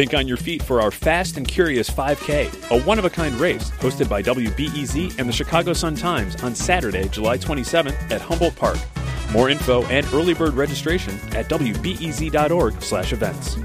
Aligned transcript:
Think 0.00 0.14
on 0.14 0.26
your 0.26 0.38
feet 0.38 0.62
for 0.62 0.80
our 0.80 0.90
Fast 0.90 1.36
and 1.36 1.46
Curious 1.46 1.90
5K, 1.90 2.70
a 2.70 2.82
one 2.84 2.98
of 2.98 3.04
a 3.04 3.10
kind 3.10 3.34
race 3.34 3.70
hosted 3.72 4.08
by 4.08 4.22
WBEZ 4.22 5.18
and 5.18 5.28
the 5.28 5.32
Chicago 5.32 5.74
Sun 5.74 5.96
Times 5.96 6.42
on 6.42 6.54
Saturday, 6.54 7.06
July 7.10 7.36
27th 7.36 8.10
at 8.10 8.22
Humboldt 8.22 8.56
Park. 8.56 8.78
More 9.30 9.50
info 9.50 9.84
and 9.88 10.06
early 10.14 10.32
bird 10.32 10.54
registration 10.54 11.12
at 11.36 11.50
wbez.org/events. 11.50 13.56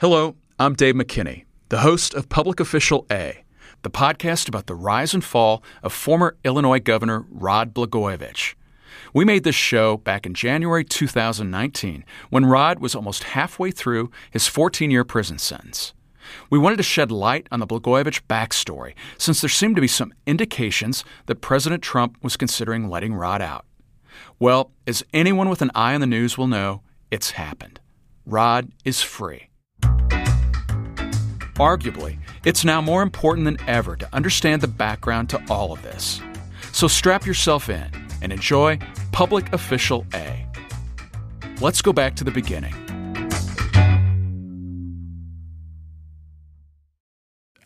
Hello, 0.00 0.36
I'm 0.58 0.74
Dave 0.74 0.94
McKinney, 0.94 1.46
the 1.70 1.78
host 1.78 2.12
of 2.12 2.28
Public 2.28 2.60
Official 2.60 3.06
A, 3.10 3.42
the 3.80 3.90
podcast 3.90 4.48
about 4.48 4.66
the 4.66 4.74
rise 4.74 5.14
and 5.14 5.24
fall 5.24 5.62
of 5.82 5.94
former 5.94 6.36
Illinois 6.44 6.80
Governor 6.80 7.24
Rod 7.30 7.72
Blagojevich. 7.72 8.52
We 9.16 9.24
made 9.24 9.44
this 9.44 9.54
show 9.54 9.96
back 9.96 10.26
in 10.26 10.34
January 10.34 10.84
2019 10.84 12.04
when 12.28 12.44
Rod 12.44 12.80
was 12.80 12.94
almost 12.94 13.24
halfway 13.24 13.70
through 13.70 14.10
his 14.30 14.46
14 14.46 14.90
year 14.90 15.04
prison 15.04 15.38
sentence. 15.38 15.94
We 16.50 16.58
wanted 16.58 16.76
to 16.76 16.82
shed 16.82 17.10
light 17.10 17.46
on 17.50 17.58
the 17.58 17.66
Blagojevich 17.66 18.20
backstory 18.28 18.92
since 19.16 19.40
there 19.40 19.48
seemed 19.48 19.74
to 19.76 19.80
be 19.80 19.88
some 19.88 20.12
indications 20.26 21.02
that 21.24 21.40
President 21.40 21.82
Trump 21.82 22.18
was 22.22 22.36
considering 22.36 22.90
letting 22.90 23.14
Rod 23.14 23.40
out. 23.40 23.64
Well, 24.38 24.72
as 24.86 25.02
anyone 25.14 25.48
with 25.48 25.62
an 25.62 25.70
eye 25.74 25.94
on 25.94 26.02
the 26.02 26.06
news 26.06 26.36
will 26.36 26.46
know, 26.46 26.82
it's 27.10 27.30
happened. 27.30 27.80
Rod 28.26 28.70
is 28.84 29.00
free. 29.00 29.48
Arguably, 31.54 32.18
it's 32.44 32.66
now 32.66 32.82
more 32.82 33.00
important 33.00 33.46
than 33.46 33.56
ever 33.66 33.96
to 33.96 34.14
understand 34.14 34.60
the 34.60 34.68
background 34.68 35.30
to 35.30 35.42
all 35.48 35.72
of 35.72 35.80
this. 35.80 36.20
So 36.72 36.86
strap 36.86 37.24
yourself 37.24 37.70
in 37.70 38.05
and 38.22 38.32
enjoy 38.32 38.78
Public 39.12 39.52
Official 39.52 40.06
A. 40.14 40.46
Let's 41.60 41.82
go 41.82 41.92
back 41.92 42.16
to 42.16 42.24
the 42.24 42.30
beginning. 42.30 42.74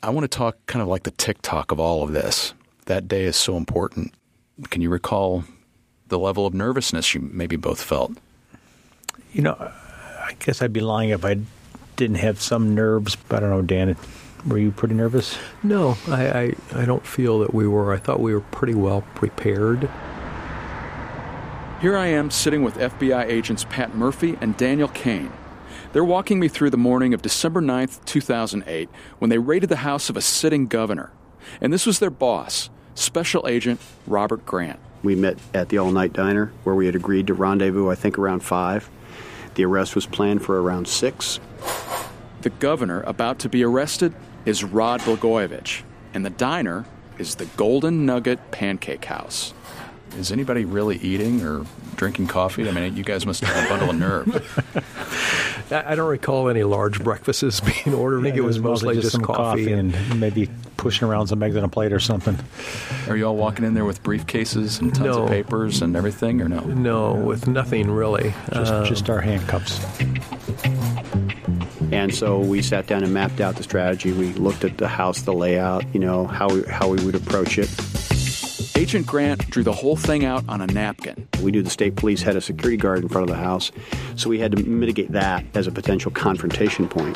I 0.03 0.11
want 0.11 0.25
to 0.25 0.29
talk 0.29 0.57
kind 0.67 0.81
of 0.81 0.89
like 0.89 1.03
the 1.03 1.11
tick-tock 1.11 1.73
of 1.73 1.79
all 1.79 2.03
of 2.03 2.13
this. 2.13 2.55
That 2.87 3.07
day 3.07 3.25
is 3.25 3.37
so 3.37 3.57
important. 3.57 4.15
Can 4.71 4.81
you 4.81 4.91
recall 4.91 5.45
the 6.09 6.19
level 6.19 6.47
of 6.47 6.55
nervousness 6.55 7.15
you 7.15 7.21
maybe 7.21 7.57
both 7.57 7.83
felt? 7.83 8.13
You 9.33 9.43
know, 9.43 9.55
I 9.59 10.35
guess 10.39 10.63
I'd 10.63 10.73
be 10.73 10.81
lying 10.81 11.11
if 11.11 11.25
I 11.25 11.39
didn't 11.97 12.17
have 12.17 12.41
some 12.41 12.75
nerves. 12.75 13.17
But 13.17 13.37
I 13.37 13.41
don't 13.41 13.51
know, 13.51 13.63
Dan. 13.63 13.97
Were 14.47 14.59
you 14.59 14.71
pretty 14.71 14.95
nervous? 14.95 15.37
No, 15.63 15.99
I, 16.09 16.31
I, 16.31 16.55
I 16.75 16.85
don't 16.87 17.07
feel 17.07 17.41
that 17.41 17.53
we 17.53 17.69
were. 17.69 17.93
I 17.93 17.99
thought 17.99 18.21
we 18.21 18.33
were 18.33 18.41
pretty 18.41 18.75
well 18.75 19.03
prepared. 19.15 19.89
Here 21.81 21.97
I 21.97 22.09
am 22.09 22.31
sitting 22.31 22.63
with 22.63 22.75
FBI 22.75 23.25
agents 23.25 23.65
Pat 23.65 23.95
Murphy 23.95 24.37
and 24.43 24.55
Daniel 24.55 24.89
Kane. 24.89 25.33
They're 25.95 26.05
walking 26.05 26.39
me 26.39 26.47
through 26.47 26.69
the 26.69 26.77
morning 26.77 27.15
of 27.15 27.23
December 27.23 27.63
9th, 27.63 28.05
2008, 28.05 28.91
when 29.19 29.31
they 29.31 29.39
raided 29.39 29.71
the 29.71 29.77
house 29.77 30.11
of 30.11 30.17
a 30.19 30.21
sitting 30.21 30.67
governor. 30.67 31.11
And 31.59 31.73
this 31.73 31.87
was 31.87 31.99
their 31.99 32.11
boss, 32.11 32.69
Special 32.95 33.49
Agent 33.49 33.81
Robert 34.07 34.45
Grant. 34.45 34.79
We 35.03 35.15
met 35.15 35.39
at 35.55 35.71
the 35.71 35.79
all 35.79 35.91
night 35.91 36.13
diner 36.13 36.53
where 36.65 36.75
we 36.75 36.85
had 36.85 36.95
agreed 36.95 37.29
to 37.29 37.35
rendezvous, 37.35 37.89
I 37.89 37.95
think, 37.95 38.19
around 38.19 38.41
5. 38.41 38.91
The 39.55 39.65
arrest 39.65 39.95
was 39.95 40.05
planned 40.05 40.43
for 40.45 40.61
around 40.61 40.87
6. 40.87 41.41
The 42.43 42.51
governor 42.51 43.01
about 43.07 43.39
to 43.39 43.49
be 43.49 43.65
arrested 43.65 44.13
is 44.45 44.63
Rod 44.63 45.01
Blagojevich, 45.01 45.81
and 46.13 46.27
the 46.27 46.31
diner 46.31 46.85
is 47.17 47.37
the 47.37 47.47
Golden 47.47 48.05
Nugget 48.05 48.51
Pancake 48.51 49.07
House. 49.07 49.55
Is 50.19 50.33
anybody 50.33 50.65
really 50.65 50.97
eating 50.99 51.43
or 51.43 51.65
drinking 51.97 52.27
coffee? 52.27 52.69
I 52.69 52.73
mean, 52.73 52.97
you 52.97 53.05
guys 53.05 53.25
must 53.25 53.43
have 53.43 53.65
a 53.65 53.69
bundle 53.69 53.91
of 53.91 53.97
nerve. 53.97 54.85
I 55.73 55.95
don't 55.95 56.09
recall 56.09 56.49
any 56.49 56.65
large 56.65 57.03
breakfasts 57.03 57.61
being 57.85 57.95
ordered. 57.97 58.21
I 58.21 58.23
think 58.25 58.37
it 58.37 58.41
was 58.43 58.59
mostly 58.59 58.97
just, 58.97 59.13
some 59.13 59.23
coffee. 59.23 59.73
and 59.73 59.95
maybe 60.21 60.49
pushing 60.77 61.07
around 61.09 61.29
some 61.29 61.43
eggs 61.43 61.57
on 61.57 61.63
a 61.65 61.69
plate 61.69 61.93
or 61.93 62.01
something. 62.01 62.37
Are 63.09 63.17
you 63.17 63.25
all 63.27 63.37
walking 63.37 63.65
in 63.65 63.75
there 63.75 63.85
with 63.85 64.03
briefcases 64.03 64.81
and 64.81 64.93
tons 64.95 65.17
No. 65.17 65.23
of 65.25 65.29
papers 65.29 65.81
and 65.81 65.95
everything, 65.95 66.41
or 66.43 66.49
no? 66.49 66.61
No, 66.61 67.15
with 67.15 67.47
nothing 67.47 67.91
really. 67.91 68.35
Just, 68.53 68.73
Um, 68.73 68.85
just 68.85 69.09
our 69.09 69.21
handcuffs. 69.21 69.79
And 71.93 72.15
so 72.15 72.39
we 72.41 72.63
sat 72.63 72.87
down 72.87 73.05
and 73.05 73.13
mapped 73.15 73.41
out 73.41 73.57
the 73.57 73.63
strategy. 73.63 74.13
We 74.13 74.33
looked 74.35 74.65
at 74.65 74.79
the 74.79 74.89
house, 74.89 75.23
the 75.23 75.33
layout, 75.33 75.85
you 75.93 76.01
know, 76.01 76.27
how 76.27 76.49
we, 76.49 76.63
how 76.65 76.89
we 76.89 77.05
would 77.05 77.15
approach 77.15 77.59
it. 77.59 77.69
Agent 78.81 79.07
Grant 79.07 79.51
drew 79.51 79.63
the 79.63 79.75
whole 79.75 79.95
thing 79.95 80.25
out 80.25 80.43
on 80.49 80.63
a 80.63 80.67
napkin. 80.67 81.29
We 81.43 81.51
knew 81.51 81.63
the 81.63 81.69
state 81.69 81.97
police 81.97 82.23
had 82.23 82.35
a 82.35 82.41
security 82.41 82.79
guard 82.79 83.03
in 83.03 83.11
front 83.11 83.29
of 83.29 83.37
the 83.37 83.43
house, 83.43 83.71
so 84.17 84.31
we 84.31 84.39
had 84.39 84.53
to 84.53 84.63
mitigate 84.63 85.13
that 85.13 85.45
as 85.53 85.67
a 85.67 85.71
potential 85.71 86.11
confrontation 86.11 86.89
point. 86.89 87.15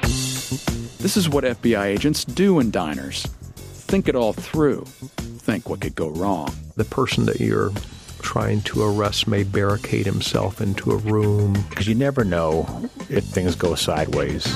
This 0.00 1.18
is 1.18 1.28
what 1.28 1.44
FBI 1.44 1.84
agents 1.84 2.24
do 2.24 2.58
in 2.58 2.70
diners 2.70 3.24
think 3.24 4.08
it 4.08 4.16
all 4.16 4.32
through, 4.32 4.80
think 4.86 5.68
what 5.68 5.82
could 5.82 5.94
go 5.94 6.08
wrong. 6.08 6.48
the 6.76 6.86
person 6.86 7.26
that 7.26 7.38
you're 7.38 7.70
trying 8.22 8.62
to 8.62 8.82
arrest 8.82 9.28
may 9.28 9.42
barricade 9.42 10.06
himself 10.06 10.62
into 10.62 10.90
a 10.90 10.96
room. 10.96 11.52
Because 11.68 11.86
you 11.86 11.94
never 11.94 12.24
know 12.24 12.88
if 13.10 13.24
things 13.24 13.54
go 13.54 13.74
sideways. 13.74 14.46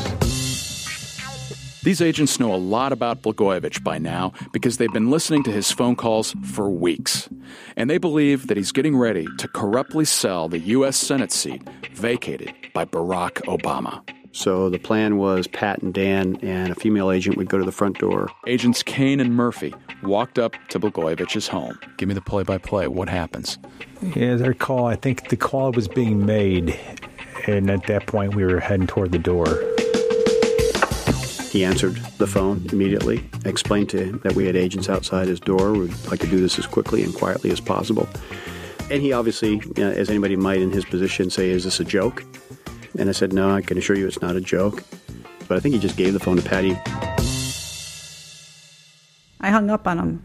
These 1.82 2.02
agents 2.02 2.40
know 2.40 2.52
a 2.52 2.56
lot 2.56 2.92
about 2.92 3.22
Blagojevich 3.22 3.84
by 3.84 3.98
now 3.98 4.32
because 4.52 4.78
they've 4.78 4.92
been 4.92 5.10
listening 5.10 5.44
to 5.44 5.52
his 5.52 5.70
phone 5.70 5.94
calls 5.94 6.34
for 6.44 6.68
weeks. 6.68 7.28
And 7.76 7.88
they 7.88 7.98
believe 7.98 8.48
that 8.48 8.56
he's 8.56 8.72
getting 8.72 8.96
ready 8.96 9.26
to 9.38 9.48
corruptly 9.48 10.04
sell 10.04 10.48
the 10.48 10.58
U.S. 10.58 10.96
Senate 10.96 11.30
seat 11.30 11.62
vacated 11.94 12.52
by 12.74 12.84
Barack 12.84 13.42
Obama. 13.44 14.02
So 14.32 14.68
the 14.68 14.78
plan 14.78 15.16
was 15.16 15.46
Pat 15.46 15.80
and 15.82 15.94
Dan 15.94 16.36
and 16.42 16.70
a 16.70 16.74
female 16.74 17.10
agent 17.10 17.36
would 17.36 17.48
go 17.48 17.58
to 17.58 17.64
the 17.64 17.72
front 17.72 17.98
door. 17.98 18.28
Agents 18.46 18.82
Kane 18.82 19.20
and 19.20 19.34
Murphy 19.34 19.74
walked 20.02 20.38
up 20.38 20.54
to 20.68 20.80
Blagojevich's 20.80 21.48
home. 21.48 21.78
Give 21.96 22.08
me 22.08 22.14
the 22.14 22.20
play 22.20 22.42
by 22.42 22.58
play. 22.58 22.88
What 22.88 23.08
happens? 23.08 23.58
Yeah, 24.02 24.26
as 24.26 24.42
I 24.42 24.48
recall, 24.48 24.86
I 24.86 24.96
think 24.96 25.28
the 25.28 25.36
call 25.36 25.72
was 25.72 25.88
being 25.88 26.26
made, 26.26 26.78
and 27.46 27.70
at 27.70 27.86
that 27.86 28.06
point 28.06 28.34
we 28.34 28.44
were 28.44 28.60
heading 28.60 28.86
toward 28.86 29.12
the 29.12 29.18
door. 29.18 29.46
He 31.50 31.64
answered 31.64 31.96
the 32.18 32.26
phone 32.26 32.66
immediately, 32.72 33.28
explained 33.44 33.88
to 33.90 34.04
him 34.04 34.20
that 34.22 34.34
we 34.34 34.44
had 34.44 34.54
agents 34.54 34.88
outside 34.88 35.28
his 35.28 35.40
door. 35.40 35.72
We'd 35.72 35.94
like 36.08 36.20
to 36.20 36.26
do 36.26 36.40
this 36.40 36.58
as 36.58 36.66
quickly 36.66 37.02
and 37.02 37.14
quietly 37.14 37.50
as 37.50 37.58
possible. 37.58 38.06
And 38.90 39.02
he 39.02 39.12
obviously, 39.12 39.62
as 39.76 40.10
anybody 40.10 40.36
might 40.36 40.60
in 40.60 40.70
his 40.70 40.84
position, 40.84 41.30
say, 41.30 41.48
Is 41.50 41.64
this 41.64 41.80
a 41.80 41.84
joke? 41.84 42.22
And 42.98 43.08
I 43.08 43.12
said, 43.12 43.32
No, 43.32 43.50
I 43.50 43.62
can 43.62 43.78
assure 43.78 43.96
you 43.96 44.06
it's 44.06 44.20
not 44.20 44.36
a 44.36 44.40
joke. 44.40 44.82
But 45.46 45.56
I 45.56 45.60
think 45.60 45.74
he 45.74 45.80
just 45.80 45.96
gave 45.96 46.12
the 46.12 46.20
phone 46.20 46.36
to 46.36 46.42
Patty. 46.42 46.76
I 49.40 49.50
hung 49.50 49.70
up 49.70 49.86
on 49.86 49.98
him 49.98 50.22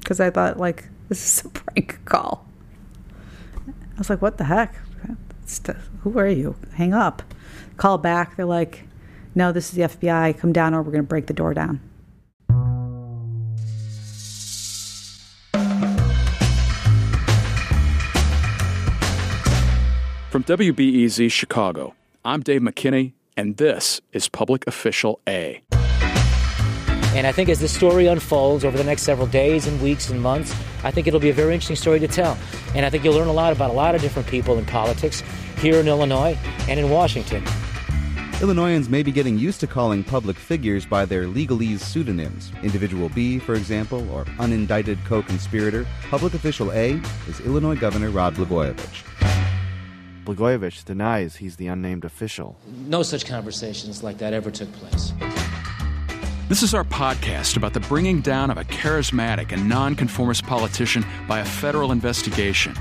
because 0.00 0.20
I 0.20 0.30
thought 0.30 0.58
like 0.58 0.88
this 1.08 1.38
is 1.38 1.44
a 1.46 1.48
prank 1.48 2.04
call. 2.04 2.46
I 3.66 3.98
was 3.98 4.10
like, 4.10 4.20
"What 4.20 4.36
the 4.36 4.44
heck? 4.44 4.74
Who 6.02 6.18
are 6.18 6.28
you? 6.28 6.56
Hang 6.74 6.92
up." 6.92 7.22
Call 7.76 7.98
back. 7.98 8.36
They're 8.36 8.44
like, 8.44 8.85
"No, 9.36 9.52
this 9.52 9.68
is 9.70 9.76
the 9.76 9.82
FBI. 9.82 10.32
Come 10.32 10.52
down, 10.52 10.74
or 10.74 10.82
we're 10.82 10.90
going 10.90 11.04
to 11.04 11.08
break 11.08 11.26
the 11.26 11.32
door 11.32 11.54
down." 11.54 11.80
From 20.30 20.42
WBEZ 20.42 21.30
Chicago, 21.30 21.94
I'm 22.24 22.42
Dave 22.42 22.60
McKinney, 22.60 23.12
and 23.38 23.56
this 23.56 24.02
is 24.12 24.28
Public 24.28 24.66
Official 24.66 25.20
A. 25.26 25.62
And 27.14 27.26
I 27.26 27.32
think 27.32 27.48
as 27.48 27.60
this 27.60 27.72
story 27.72 28.06
unfolds 28.06 28.62
over 28.62 28.76
the 28.76 28.84
next 28.84 29.02
several 29.04 29.26
days 29.26 29.66
and 29.66 29.80
weeks 29.80 30.10
and 30.10 30.20
months, 30.20 30.54
I 30.84 30.90
think 30.90 31.06
it'll 31.06 31.20
be 31.20 31.30
a 31.30 31.32
very 31.32 31.54
interesting 31.54 31.76
story 31.76 31.98
to 32.00 32.08
tell. 32.08 32.36
And 32.74 32.84
I 32.84 32.90
think 32.90 33.04
you'll 33.04 33.14
learn 33.14 33.28
a 33.28 33.32
lot 33.32 33.54
about 33.54 33.70
a 33.70 33.72
lot 33.72 33.94
of 33.94 34.02
different 34.02 34.28
people 34.28 34.58
in 34.58 34.66
politics 34.66 35.22
here 35.58 35.76
in 35.76 35.88
Illinois 35.88 36.36
and 36.68 36.78
in 36.78 36.90
Washington. 36.90 37.42
Illinoisans 38.42 38.90
may 38.90 39.02
be 39.02 39.12
getting 39.12 39.38
used 39.38 39.60
to 39.60 39.66
calling 39.66 40.04
public 40.04 40.36
figures 40.36 40.84
by 40.84 41.06
their 41.06 41.24
legalese 41.24 41.80
pseudonyms. 41.80 42.52
Individual 42.62 43.08
B, 43.08 43.38
for 43.38 43.54
example, 43.54 44.06
or 44.10 44.26
unindicted 44.36 45.02
co 45.06 45.22
conspirator. 45.22 45.86
Public 46.10 46.34
official 46.34 46.70
A 46.72 47.00
is 47.28 47.40
Illinois 47.40 47.76
Governor 47.76 48.10
Rod 48.10 48.34
Blagojevich. 48.34 49.04
Blagojevich 50.26 50.84
denies 50.84 51.36
he's 51.36 51.56
the 51.56 51.68
unnamed 51.68 52.04
official. 52.04 52.58
No 52.86 53.02
such 53.02 53.24
conversations 53.24 54.02
like 54.02 54.18
that 54.18 54.34
ever 54.34 54.50
took 54.50 54.70
place. 54.74 55.14
This 56.50 56.62
is 56.62 56.74
our 56.74 56.84
podcast 56.84 57.56
about 57.56 57.72
the 57.72 57.80
bringing 57.80 58.20
down 58.20 58.50
of 58.50 58.58
a 58.58 58.64
charismatic 58.64 59.50
and 59.52 59.66
nonconformist 59.66 60.44
politician 60.44 61.06
by 61.26 61.40
a 61.40 61.44
federal 61.44 61.90
investigation. 61.90 62.74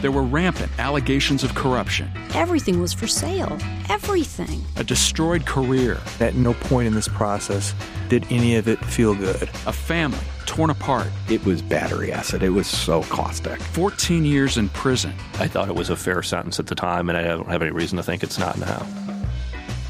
There 0.00 0.10
were 0.12 0.22
rampant 0.22 0.70
allegations 0.78 1.42
of 1.42 1.54
corruption, 1.54 2.10
Everything 2.34 2.80
was 2.80 2.92
for 2.92 3.06
sale. 3.06 3.56
Everything. 3.88 4.62
a 4.76 4.84
destroyed 4.84 5.46
career, 5.46 5.98
At 6.20 6.34
no 6.34 6.52
point 6.54 6.86
in 6.86 6.94
this 6.94 7.08
process 7.08 7.74
did 8.08 8.26
any 8.30 8.56
of 8.56 8.68
it 8.68 8.78
feel 8.84 9.14
good. 9.14 9.48
a 9.66 9.72
family 9.72 10.18
torn 10.44 10.70
apart, 10.70 11.08
It 11.30 11.44
was 11.44 11.62
battery 11.62 12.12
acid. 12.12 12.42
It 12.42 12.50
was 12.50 12.66
so 12.66 13.02
caustic. 13.04 13.58
14 13.60 14.24
years 14.24 14.58
in 14.58 14.68
prison, 14.70 15.14
I 15.40 15.48
thought 15.48 15.68
it 15.68 15.74
was 15.74 15.90
a 15.90 15.96
fair 15.96 16.22
sentence 16.22 16.60
at 16.60 16.66
the 16.66 16.74
time, 16.74 17.08
and 17.08 17.16
I 17.18 17.22
don't 17.24 17.48
have 17.48 17.62
any 17.62 17.70
reason 17.72 17.96
to 17.96 18.02
think 18.02 18.22
it's 18.22 18.38
not 18.38 18.58
now. 18.58 18.86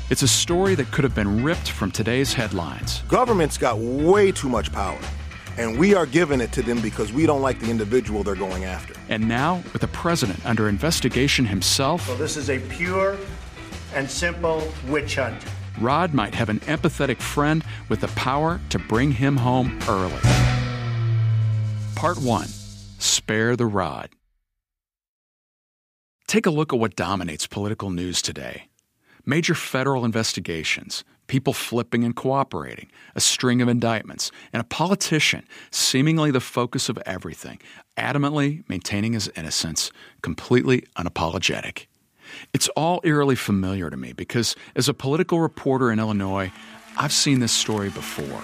It's 0.08 0.22
a 0.22 0.28
story 0.28 0.76
that 0.76 0.92
could 0.92 1.02
have 1.02 1.16
been 1.16 1.42
ripped 1.42 1.68
from 1.68 1.90
today's 1.90 2.32
headlines. 2.32 3.02
Government's 3.08 3.58
got 3.58 3.78
way 3.78 4.30
too 4.30 4.48
much 4.48 4.70
power, 4.72 4.98
and 5.56 5.78
we 5.78 5.94
are 5.94 6.06
giving 6.06 6.40
it 6.40 6.52
to 6.52 6.62
them 6.62 6.80
because 6.80 7.12
we 7.12 7.26
don't 7.26 7.42
like 7.42 7.58
the 7.60 7.70
individual 7.70 8.22
they're 8.22 8.34
going 8.34 8.64
after. 8.64 8.94
And 9.08 9.26
now, 9.28 9.62
with 9.72 9.82
the 9.82 9.88
president 9.88 10.44
under 10.44 10.68
investigation 10.68 11.46
himself, 11.46 12.06
So 12.06 12.16
this 12.16 12.36
is 12.36 12.50
a 12.50 12.58
pure 12.58 13.16
and 13.94 14.10
simple 14.10 14.66
witch 14.88 15.16
hunt. 15.16 15.42
Rod 15.80 16.14
might 16.14 16.34
have 16.34 16.48
an 16.48 16.60
empathetic 16.60 17.20
friend 17.20 17.64
with 17.88 18.00
the 18.00 18.08
power 18.08 18.60
to 18.70 18.78
bring 18.78 19.12
him 19.12 19.36
home 19.36 19.78
early. 19.88 20.20
Part 21.94 22.18
1 22.18 22.46
Spare 22.98 23.56
the 23.56 23.66
Rod. 23.66 24.10
Take 26.26 26.46
a 26.46 26.50
look 26.50 26.72
at 26.72 26.78
what 26.78 26.96
dominates 26.96 27.46
political 27.46 27.90
news 27.90 28.20
today 28.20 28.68
major 29.26 29.54
federal 29.54 30.04
investigations, 30.04 31.02
people 31.26 31.52
flipping 31.52 32.04
and 32.04 32.14
cooperating, 32.14 32.88
a 33.14 33.20
string 33.20 33.60
of 33.62 33.68
indictments, 33.68 34.30
and 34.52 34.60
a 34.60 34.64
politician, 34.64 35.44
seemingly 35.70 36.30
the 36.30 36.40
focus 36.40 36.88
of 36.88 36.98
everything, 37.06 37.58
adamantly 37.96 38.62
maintaining 38.68 39.12
his 39.12 39.30
innocence, 39.36 39.90
completely 40.22 40.84
unapologetic. 40.96 41.86
It's 42.52 42.68
all 42.70 43.00
eerily 43.04 43.36
familiar 43.36 43.90
to 43.90 43.96
me 43.96 44.12
because, 44.12 44.56
as 44.74 44.88
a 44.88 44.94
political 44.94 45.40
reporter 45.40 45.90
in 45.90 45.98
Illinois, 45.98 46.52
I've 46.96 47.12
seen 47.12 47.40
this 47.40 47.52
story 47.52 47.90
before. 47.90 48.42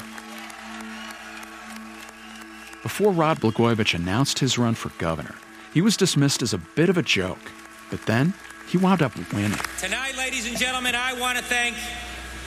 Before 2.82 3.12
Rod 3.12 3.38
Blagojevich 3.40 3.94
announced 3.94 4.40
his 4.40 4.58
run 4.58 4.74
for 4.74 4.90
governor, 4.98 5.34
he 5.72 5.80
was 5.80 5.96
dismissed 5.96 6.42
as 6.42 6.52
a 6.52 6.58
bit 6.58 6.88
of 6.88 6.98
a 6.98 7.02
joke. 7.02 7.52
But 7.90 8.04
then 8.06 8.34
he 8.66 8.78
wound 8.78 9.02
up 9.02 9.14
winning. 9.32 9.58
Tonight, 9.78 10.16
ladies 10.16 10.46
and 10.46 10.56
gentlemen, 10.56 10.94
I 10.94 11.12
want 11.18 11.38
to 11.38 11.44
thank 11.44 11.76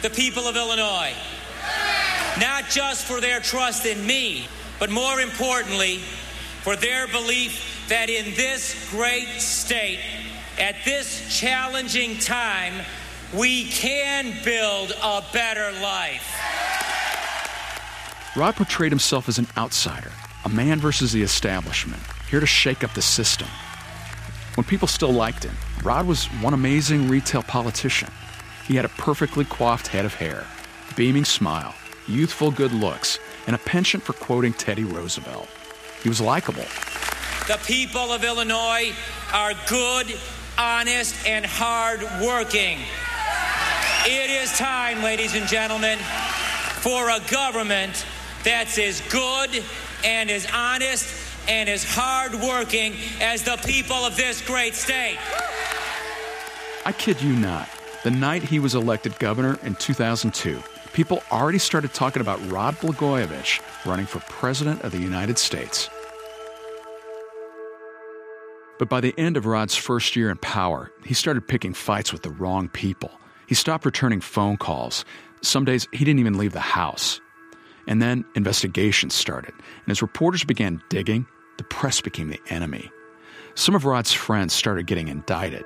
the 0.06 0.10
people 0.12 0.48
of 0.48 0.56
Illinois, 0.56 1.12
not 2.40 2.70
just 2.70 3.08
for 3.08 3.20
their 3.20 3.40
trust 3.40 3.88
in 3.88 4.06
me, 4.06 4.48
but 4.78 4.92
more 4.92 5.20
importantly, 5.20 5.98
for 6.62 6.76
their 6.76 7.08
belief 7.08 7.88
that 7.90 8.08
in 8.08 8.36
this 8.36 8.88
great 8.92 9.28
state, 9.40 10.00
at 10.60 10.76
this 10.86 11.36
challenging 11.36 12.20
time, 12.20 12.86
we 13.34 13.64
can 13.66 14.32
build 14.44 14.92
a 15.02 15.24
better 15.34 15.72
life. 15.82 16.40
Rod 18.36 18.56
portrayed 18.58 18.92
himself 18.92 19.28
as 19.28 19.40
an 19.40 19.48
outsider, 19.58 20.12
a 20.44 20.50
man 20.50 20.80
versus 20.80 21.14
the 21.14 21.24
establishment, 21.24 22.04
here 22.30 22.40
to 22.40 22.46
shake 22.46 22.84
up 22.84 22.94
the 22.94 23.02
system. 23.02 23.48
When 24.54 24.66
people 24.66 24.88
still 24.88 25.12
liked 25.12 25.44
him, 25.46 25.56
Rod 25.84 26.06
was 26.06 26.26
one 26.44 26.54
amazing 26.54 27.08
retail 27.08 27.42
politician. 27.42 28.10
He 28.68 28.76
had 28.76 28.86
a 28.86 28.90
perfectly 28.90 29.46
coiffed 29.46 29.88
head 29.88 30.06
of 30.06 30.16
hair, 30.16 30.46
beaming 30.96 31.26
smile, 31.26 31.76
youthful 32.08 32.50
good 32.50 32.72
looks, 32.72 33.20
and 33.46 33.56
a 33.56 33.60
penchant 33.60 34.04
for 34.04 34.14
quoting 34.14 34.54
Teddy 34.54 34.84
Roosevelt. 34.84 35.48
He 36.02 36.10
was 36.10 36.20
likable. 36.20 36.66
The 37.48 37.60
people 37.68 38.12
of 38.12 38.24
Illinois 38.24 38.92
are 39.32 39.54
good, 39.70 40.18
honest, 40.58 41.28
and 41.28 41.46
hardworking. 41.46 42.80
It 44.06 44.32
is 44.32 44.52
time, 44.58 45.04
ladies 45.04 45.36
and 45.36 45.48
gentlemen, 45.48 46.00
for 46.80 47.10
a 47.10 47.20
government 47.30 48.04
that's 48.44 48.80
as 48.80 49.02
good 49.10 49.64
and 50.04 50.32
as 50.32 50.48
honest 50.52 51.08
and 51.48 51.70
as 51.70 51.84
hardworking 51.84 52.96
as 53.22 53.44
the 53.44 53.58
people 53.66 53.96
of 53.96 54.16
this 54.18 54.42
great 54.42 54.74
state. 54.74 55.20
I 56.84 56.92
kid 56.92 57.22
you 57.22 57.34
not. 57.34 57.70
The 58.06 58.12
night 58.12 58.44
he 58.44 58.60
was 58.60 58.76
elected 58.76 59.18
governor 59.18 59.58
in 59.64 59.74
2002, 59.74 60.62
people 60.94 61.24
already 61.32 61.58
started 61.58 61.92
talking 61.92 62.22
about 62.22 62.40
Rod 62.52 62.76
Blagojevich 62.76 63.60
running 63.84 64.06
for 64.06 64.20
president 64.30 64.84
of 64.84 64.92
the 64.92 65.00
United 65.00 65.40
States. 65.40 65.90
But 68.78 68.90
by 68.90 69.02
the 69.02 69.16
end 69.18 69.38
of 69.38 69.48
Rod's 69.48 69.76
first 69.76 70.16
year 70.16 70.30
in 70.30 70.38
power, 70.38 70.92
he 71.04 71.16
started 71.16 71.48
picking 71.48 71.74
fights 71.74 72.14
with 72.14 72.22
the 72.22 72.30
wrong 72.30 72.70
people. 72.70 73.10
He 73.48 73.56
stopped 73.56 73.86
returning 73.86 74.22
phone 74.22 74.58
calls. 74.58 75.04
Some 75.42 75.66
days 75.66 75.88
he 75.92 76.06
didn't 76.06 76.20
even 76.20 76.38
leave 76.38 76.54
the 76.54 76.60
house. 76.60 77.20
And 77.88 78.04
then 78.04 78.24
investigations 78.36 79.16
started, 79.16 79.56
and 79.56 79.90
as 79.90 80.04
reporters 80.04 80.44
began 80.44 80.80
digging, 80.90 81.26
the 81.58 81.64
press 81.64 82.02
became 82.02 82.30
the 82.30 82.42
enemy. 82.52 82.92
Some 83.56 83.74
of 83.74 83.84
Rod's 83.84 84.14
friends 84.14 84.54
started 84.54 84.86
getting 84.86 85.08
indicted. 85.08 85.66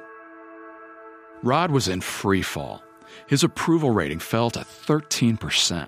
Rod 1.43 1.71
was 1.71 1.87
in 1.87 2.01
free 2.01 2.41
fall. 2.41 2.83
His 3.27 3.43
approval 3.43 3.91
rating 3.91 4.19
fell 4.19 4.49
to 4.51 4.59
13%. 4.59 5.87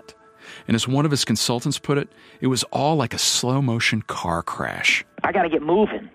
And 0.68 0.76
as 0.76 0.88
one 0.88 1.06
of 1.06 1.12
his 1.12 1.26
consultants 1.26 1.80
put 1.80 1.98
it, 1.98 2.10
it 2.40 2.48
was 2.48 2.64
all 2.66 2.96
like 2.96 3.14
a 3.14 3.18
slow 3.18 3.62
motion 3.62 4.02
car 4.02 4.44
crash. 4.44 5.04
I 5.24 5.32
got 5.32 5.44
to 5.44 5.50
get 5.50 5.62
moving. 5.62 6.10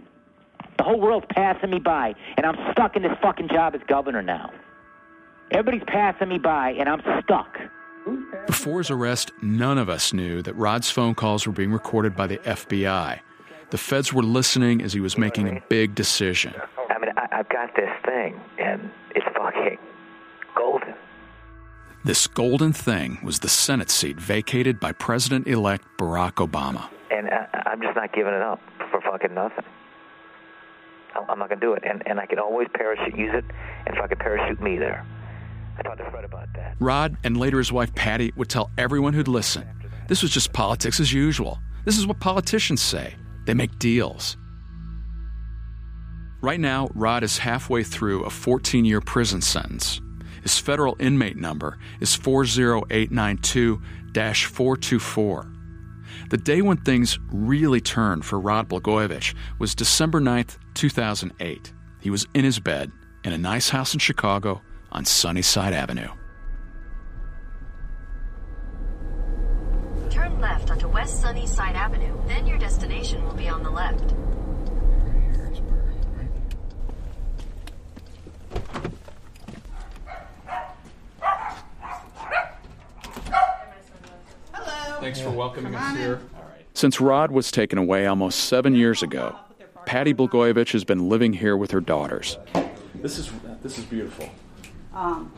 The 0.78 0.84
whole 0.84 1.00
world's 1.00 1.26
passing 1.30 1.70
me 1.70 1.78
by, 1.78 2.14
and 2.36 2.46
I'm 2.46 2.56
stuck 2.72 2.96
in 2.96 3.02
this 3.02 3.16
fucking 3.22 3.48
job 3.48 3.74
as 3.74 3.80
governor 3.86 4.22
now. 4.22 4.52
Everybody's 5.50 5.86
passing 5.86 6.28
me 6.28 6.38
by, 6.38 6.70
and 6.72 6.88
I'm 6.88 7.00
stuck. 7.22 7.58
Before 8.46 8.78
his 8.78 8.90
arrest, 8.90 9.32
none 9.42 9.78
of 9.78 9.88
us 9.88 10.12
knew 10.12 10.42
that 10.42 10.54
Rod's 10.54 10.90
phone 10.90 11.14
calls 11.14 11.46
were 11.46 11.52
being 11.52 11.72
recorded 11.72 12.14
by 12.14 12.26
the 12.26 12.38
FBI. 12.38 13.20
The 13.70 13.78
feds 13.78 14.12
were 14.12 14.22
listening 14.22 14.82
as 14.82 14.92
he 14.92 15.00
was 15.00 15.18
making 15.18 15.48
a 15.48 15.60
big 15.68 15.94
decision. 15.94 16.54
I 16.96 16.98
mean, 16.98 17.10
I, 17.16 17.28
I've 17.30 17.48
got 17.50 17.76
this 17.76 17.90
thing, 18.06 18.40
and 18.58 18.90
it's 19.14 19.26
fucking 19.36 19.76
golden. 20.56 20.94
This 22.04 22.26
golden 22.26 22.72
thing 22.72 23.18
was 23.22 23.40
the 23.40 23.48
Senate 23.48 23.90
seat 23.90 24.18
vacated 24.18 24.80
by 24.80 24.92
President 24.92 25.46
elect 25.46 25.84
Barack 25.98 26.34
Obama. 26.34 26.88
And 27.10 27.28
uh, 27.28 27.46
I, 27.52 27.70
I'm 27.70 27.82
just 27.82 27.94
not 27.96 28.14
giving 28.14 28.32
it 28.32 28.40
up 28.40 28.60
for 28.90 29.00
fucking 29.02 29.34
nothing. 29.34 29.64
I- 31.14 31.24
I'm 31.28 31.38
not 31.38 31.48
going 31.50 31.60
to 31.60 31.66
do 31.66 31.74
it. 31.74 31.82
And, 31.84 32.02
and 32.06 32.18
I 32.18 32.26
can 32.26 32.38
always 32.38 32.68
parachute, 32.74 33.16
use 33.18 33.32
it, 33.34 33.44
and 33.86 33.96
fucking 33.96 34.18
parachute 34.18 34.60
me 34.62 34.78
there. 34.78 35.04
I 35.78 35.82
talked 35.82 35.98
to 35.98 36.10
Fred 36.10 36.24
about 36.24 36.48
that. 36.54 36.76
Rod 36.80 37.16
and 37.24 37.36
later 37.36 37.58
his 37.58 37.70
wife 37.70 37.94
Patty 37.94 38.32
would 38.36 38.48
tell 38.48 38.70
everyone 38.78 39.12
who'd 39.12 39.28
listen 39.28 39.68
this 40.08 40.22
was 40.22 40.30
just 40.30 40.52
politics 40.52 41.00
as 41.00 41.12
usual. 41.12 41.58
This 41.84 41.98
is 41.98 42.06
what 42.06 42.20
politicians 42.20 42.80
say. 42.80 43.14
They 43.44 43.54
make 43.54 43.76
deals. 43.78 44.36
Right 46.46 46.60
now, 46.60 46.88
Rod 46.94 47.24
is 47.24 47.38
halfway 47.38 47.82
through 47.82 48.22
a 48.22 48.30
14 48.30 48.84
year 48.84 49.00
prison 49.00 49.42
sentence. 49.42 50.00
His 50.44 50.60
federal 50.60 50.94
inmate 51.00 51.36
number 51.36 51.76
is 51.98 52.14
40892 52.14 53.82
424. 54.14 55.52
The 56.30 56.36
day 56.36 56.62
when 56.62 56.76
things 56.76 57.18
really 57.32 57.80
turned 57.80 58.24
for 58.24 58.38
Rod 58.38 58.68
Blagojevich 58.68 59.34
was 59.58 59.74
December 59.74 60.20
9th, 60.20 60.58
2008. 60.74 61.72
He 62.00 62.10
was 62.10 62.28
in 62.32 62.44
his 62.44 62.60
bed 62.60 62.92
in 63.24 63.32
a 63.32 63.38
nice 63.38 63.70
house 63.70 63.92
in 63.92 63.98
Chicago 63.98 64.62
on 64.92 65.04
Sunnyside 65.04 65.72
Avenue. 65.72 66.10
Turn 70.10 70.38
left 70.38 70.70
onto 70.70 70.86
West 70.86 71.20
Sunnyside 71.20 71.74
Avenue, 71.74 72.16
then 72.28 72.46
your 72.46 72.58
destination 72.58 73.24
will 73.24 73.34
be 73.34 73.48
on 73.48 73.64
the 73.64 73.70
left. 73.70 74.14
Thanks 85.06 85.20
for 85.20 85.30
welcoming 85.30 85.72
us 85.72 85.96
here. 85.96 86.20
Since 86.74 87.00
Rod 87.00 87.30
was 87.30 87.52
taken 87.52 87.78
away 87.78 88.06
almost 88.06 88.40
seven 88.40 88.74
years 88.74 89.04
ago, 89.04 89.36
Patty 89.84 90.12
Blagojevich 90.12 90.72
has 90.72 90.82
been 90.82 91.08
living 91.08 91.32
here 91.34 91.56
with 91.56 91.70
her 91.70 91.80
daughters. 91.80 92.38
This 92.96 93.16
is 93.16 93.30
this 93.62 93.78
is 93.78 93.84
beautiful. 93.84 94.28
Um, 94.92 95.32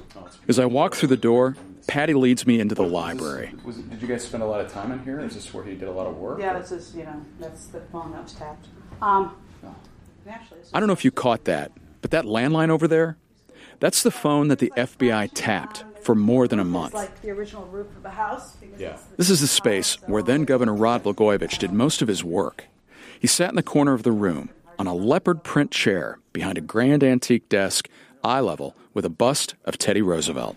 As 0.49 0.59
I 0.59 0.65
walk 0.65 0.95
through 0.95 1.11
the 1.11 1.19
door, 1.19 1.55
Patty 1.87 2.15
leads 2.15 2.47
me 2.47 2.61
into 2.61 2.75
the 2.75 2.83
Was 2.83 2.91
this- 2.93 2.95
library. 2.95 3.53
was 3.63 3.77
did 3.77 4.01
you 4.01 4.09
guys 4.09 4.25
spend 4.25 4.43
a 4.43 4.47
lot 4.47 4.63
of 4.63 4.73
time 4.73 4.91
in 4.91 5.01
here? 5.01 5.21
Is 5.21 5.35
this 5.35 5.53
where 5.53 5.65
he 5.65 5.75
did 5.75 5.89
a 5.89 5.93
lot 5.93 6.07
of 6.07 6.17
work? 6.17 6.41
yeah, 6.41 6.59
this 6.59 6.73
is, 6.73 6.97
you 6.97 7.05
know, 7.05 7.21
that's 7.39 7.67
the 7.67 7.81
phone 7.93 8.13
that 8.13 8.23
was 8.23 8.33
tapped. 8.33 8.69
Um, 9.03 9.37
actually, 10.27 10.61
I 10.73 10.81
don't 10.81 10.87
know 10.87 10.95
if 10.95 11.05
you 11.05 11.11
caught 11.11 11.45
that, 11.45 11.73
but 12.01 12.11
that 12.13 12.25
landline 12.25 12.71
over 12.71 12.89
there, 12.89 13.19
that's 13.81 14.03
the 14.03 14.11
phone 14.11 14.49
that 14.49 14.61
the 14.61 14.73
FBI 14.79 15.29
tapped 15.35 15.85
for 16.09 16.15
more 16.15 16.49
than 16.49 16.59
a 16.59 16.63
it's 16.63 16.71
month. 16.71 16.95
like 16.95 17.21
the 17.21 17.29
original 17.29 17.67
roof 17.67 17.87
of 17.95 18.03
the 18.03 18.09
house. 18.09 18.57
because 18.57 18.81
it's 18.81 19.03
the- 19.03 19.17
This 19.19 19.29
is 19.29 19.43
the 19.43 19.47
space 19.47 19.97
where 20.07 20.23
then 20.23 20.47
Governor 20.47 20.73
Rod 20.75 21.05
Blagojevich 21.05 21.59
did 21.59 21.71
most 21.71 22.01
of 22.01 22.09
his 22.09 22.25
work. 22.25 22.65
He 23.21 23.27
sat 23.27 23.51
in 23.51 23.57
the 23.57 23.63
corner 23.63 23.93
of 23.93 24.05
the 24.05 24.11
room 24.13 24.49
on 24.79 24.87
a 24.87 24.95
leopard 24.95 25.45
print 25.45 25.71
chair 25.71 26.19
behind 26.33 26.57
a 26.57 26.63
grand 26.63 27.05
antique 27.05 27.47
desk, 27.51 27.91
eye 28.25 28.41
level, 28.41 28.75
with 28.95 29.05
a 29.05 29.11
bust 29.11 29.55
of 29.67 29.77
Teddy 29.77 30.01
Roosevelt. 30.01 30.57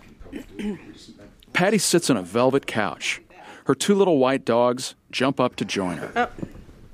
Patty 1.52 1.76
sits 1.76 2.08
on 2.08 2.16
a 2.16 2.22
velvet 2.22 2.66
couch. 2.66 3.20
Her 3.66 3.74
two 3.74 3.94
little 3.94 4.16
white 4.16 4.46
dogs 4.46 4.94
jump 5.10 5.38
up 5.38 5.54
to 5.56 5.66
join 5.66 5.98
her. 5.98 6.12
Oh, 6.16 6.28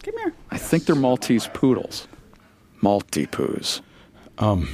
come 0.02 0.18
here. 0.18 0.34
I 0.50 0.58
think 0.58 0.84
they're 0.86 0.96
Maltese 0.96 1.46
poodles. 1.54 2.08
Maltipoos. 2.82 3.82
Um, 4.38 4.68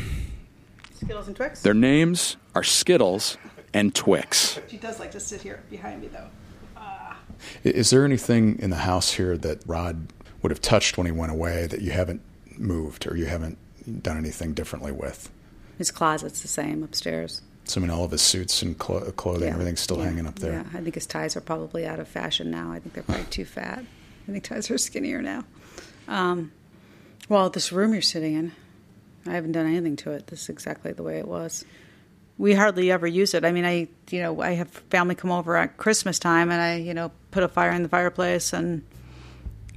Skittles 0.94 1.26
and 1.26 1.36
Twix. 1.36 1.60
their 1.60 1.74
names 1.74 2.38
are 2.54 2.62
Skittles 2.62 3.36
and 3.74 3.94
Twix. 3.94 4.58
She 4.68 4.76
does 4.78 4.98
like 5.00 5.10
to 5.10 5.20
sit 5.20 5.42
here 5.42 5.62
behind 5.70 6.00
me, 6.00 6.08
though. 6.08 6.28
I- 6.76 7.16
Is 7.64 7.90
there 7.90 8.04
anything 8.04 8.58
in 8.60 8.70
the 8.70 8.76
house 8.76 9.12
here 9.14 9.36
that 9.38 9.62
Rod 9.66 10.12
would 10.42 10.50
have 10.50 10.60
touched 10.62 10.96
when 10.96 11.06
he 11.06 11.12
went 11.12 11.32
away 11.32 11.66
that 11.66 11.82
you 11.82 11.90
haven't 11.90 12.22
moved 12.56 13.06
or 13.06 13.16
you 13.16 13.26
haven't 13.26 13.58
done 14.02 14.16
anything 14.16 14.54
differently 14.54 14.92
with? 14.92 15.30
His 15.76 15.90
closet's 15.90 16.40
the 16.40 16.48
same 16.48 16.82
upstairs. 16.82 17.42
So, 17.64 17.80
I 17.80 17.82
mean, 17.82 17.90
all 17.90 18.04
of 18.04 18.10
his 18.10 18.22
suits 18.22 18.62
and 18.62 18.78
clo- 18.78 19.00
clothing, 19.12 19.48
Yeah, 19.48 19.54
everything's 19.54 19.80
still 19.80 19.98
yeah, 19.98 20.04
hanging 20.04 20.26
up 20.26 20.38
there. 20.38 20.52
Yeah, 20.52 20.78
I 20.78 20.82
think 20.82 20.94
his 20.94 21.06
ties 21.06 21.34
are 21.36 21.40
probably 21.40 21.86
out 21.86 21.98
of 21.98 22.06
fashion 22.06 22.50
now. 22.50 22.70
I 22.70 22.78
think 22.78 22.94
they're 22.94 23.02
probably 23.02 23.24
too 23.24 23.44
fat. 23.46 23.82
I 24.28 24.32
think 24.32 24.44
ties 24.44 24.70
are 24.70 24.78
skinnier 24.78 25.20
now. 25.22 25.44
Um, 26.06 26.52
well, 27.28 27.48
this 27.50 27.72
room 27.72 27.92
you're 27.94 28.02
sitting 28.02 28.34
in, 28.34 28.52
I 29.26 29.30
haven't 29.32 29.52
done 29.52 29.66
anything 29.66 29.96
to 29.96 30.10
it. 30.12 30.26
This 30.26 30.42
is 30.42 30.48
exactly 30.50 30.92
the 30.92 31.02
way 31.02 31.18
it 31.18 31.26
was. 31.26 31.64
We 32.36 32.54
hardly 32.54 32.90
ever 32.90 33.06
use 33.06 33.34
it. 33.34 33.44
I 33.44 33.52
mean, 33.52 33.64
I 33.64 33.88
you 34.10 34.20
know 34.20 34.40
I 34.40 34.52
have 34.52 34.68
family 34.68 35.14
come 35.14 35.30
over 35.30 35.56
at 35.56 35.76
Christmas 35.76 36.18
time, 36.18 36.50
and 36.50 36.60
I 36.60 36.76
you 36.76 36.94
know 36.94 37.12
put 37.30 37.42
a 37.42 37.48
fire 37.48 37.70
in 37.70 37.82
the 37.82 37.88
fireplace, 37.88 38.52
and 38.52 38.84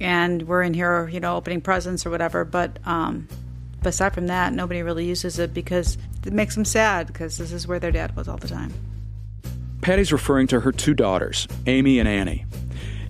and 0.00 0.42
we're 0.42 0.62
in 0.62 0.74
here 0.74 1.08
you 1.08 1.20
know 1.20 1.36
opening 1.36 1.60
presents 1.60 2.04
or 2.04 2.10
whatever. 2.10 2.44
But 2.44 2.78
um, 2.84 3.28
but 3.82 3.90
aside 3.90 4.14
from 4.14 4.26
that, 4.26 4.52
nobody 4.52 4.82
really 4.82 5.06
uses 5.06 5.38
it 5.38 5.54
because 5.54 5.98
it 6.26 6.32
makes 6.32 6.54
them 6.54 6.64
sad 6.64 7.06
because 7.06 7.38
this 7.38 7.52
is 7.52 7.66
where 7.66 7.78
their 7.78 7.92
dad 7.92 8.16
was 8.16 8.28
all 8.28 8.38
the 8.38 8.48
time. 8.48 8.72
Patty's 9.80 10.12
referring 10.12 10.48
to 10.48 10.60
her 10.60 10.72
two 10.72 10.94
daughters, 10.94 11.46
Amy 11.66 11.98
and 11.98 12.08
Annie. 12.08 12.44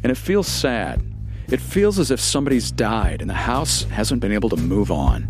And 0.03 0.13
it 0.13 0.17
feels 0.17 0.47
sad. 0.47 1.03
It 1.49 1.61
feels 1.61 1.99
as 1.99 2.11
if 2.11 2.21
somebody's 2.21 2.71
died 2.71 3.21
and 3.23 3.31
the 3.31 3.35
house 3.35 3.85
hasn't 3.85 4.21
been 4.21 4.33
able 4.33 4.51
to 4.51 4.57
move 4.57 4.93
on. 4.93 5.27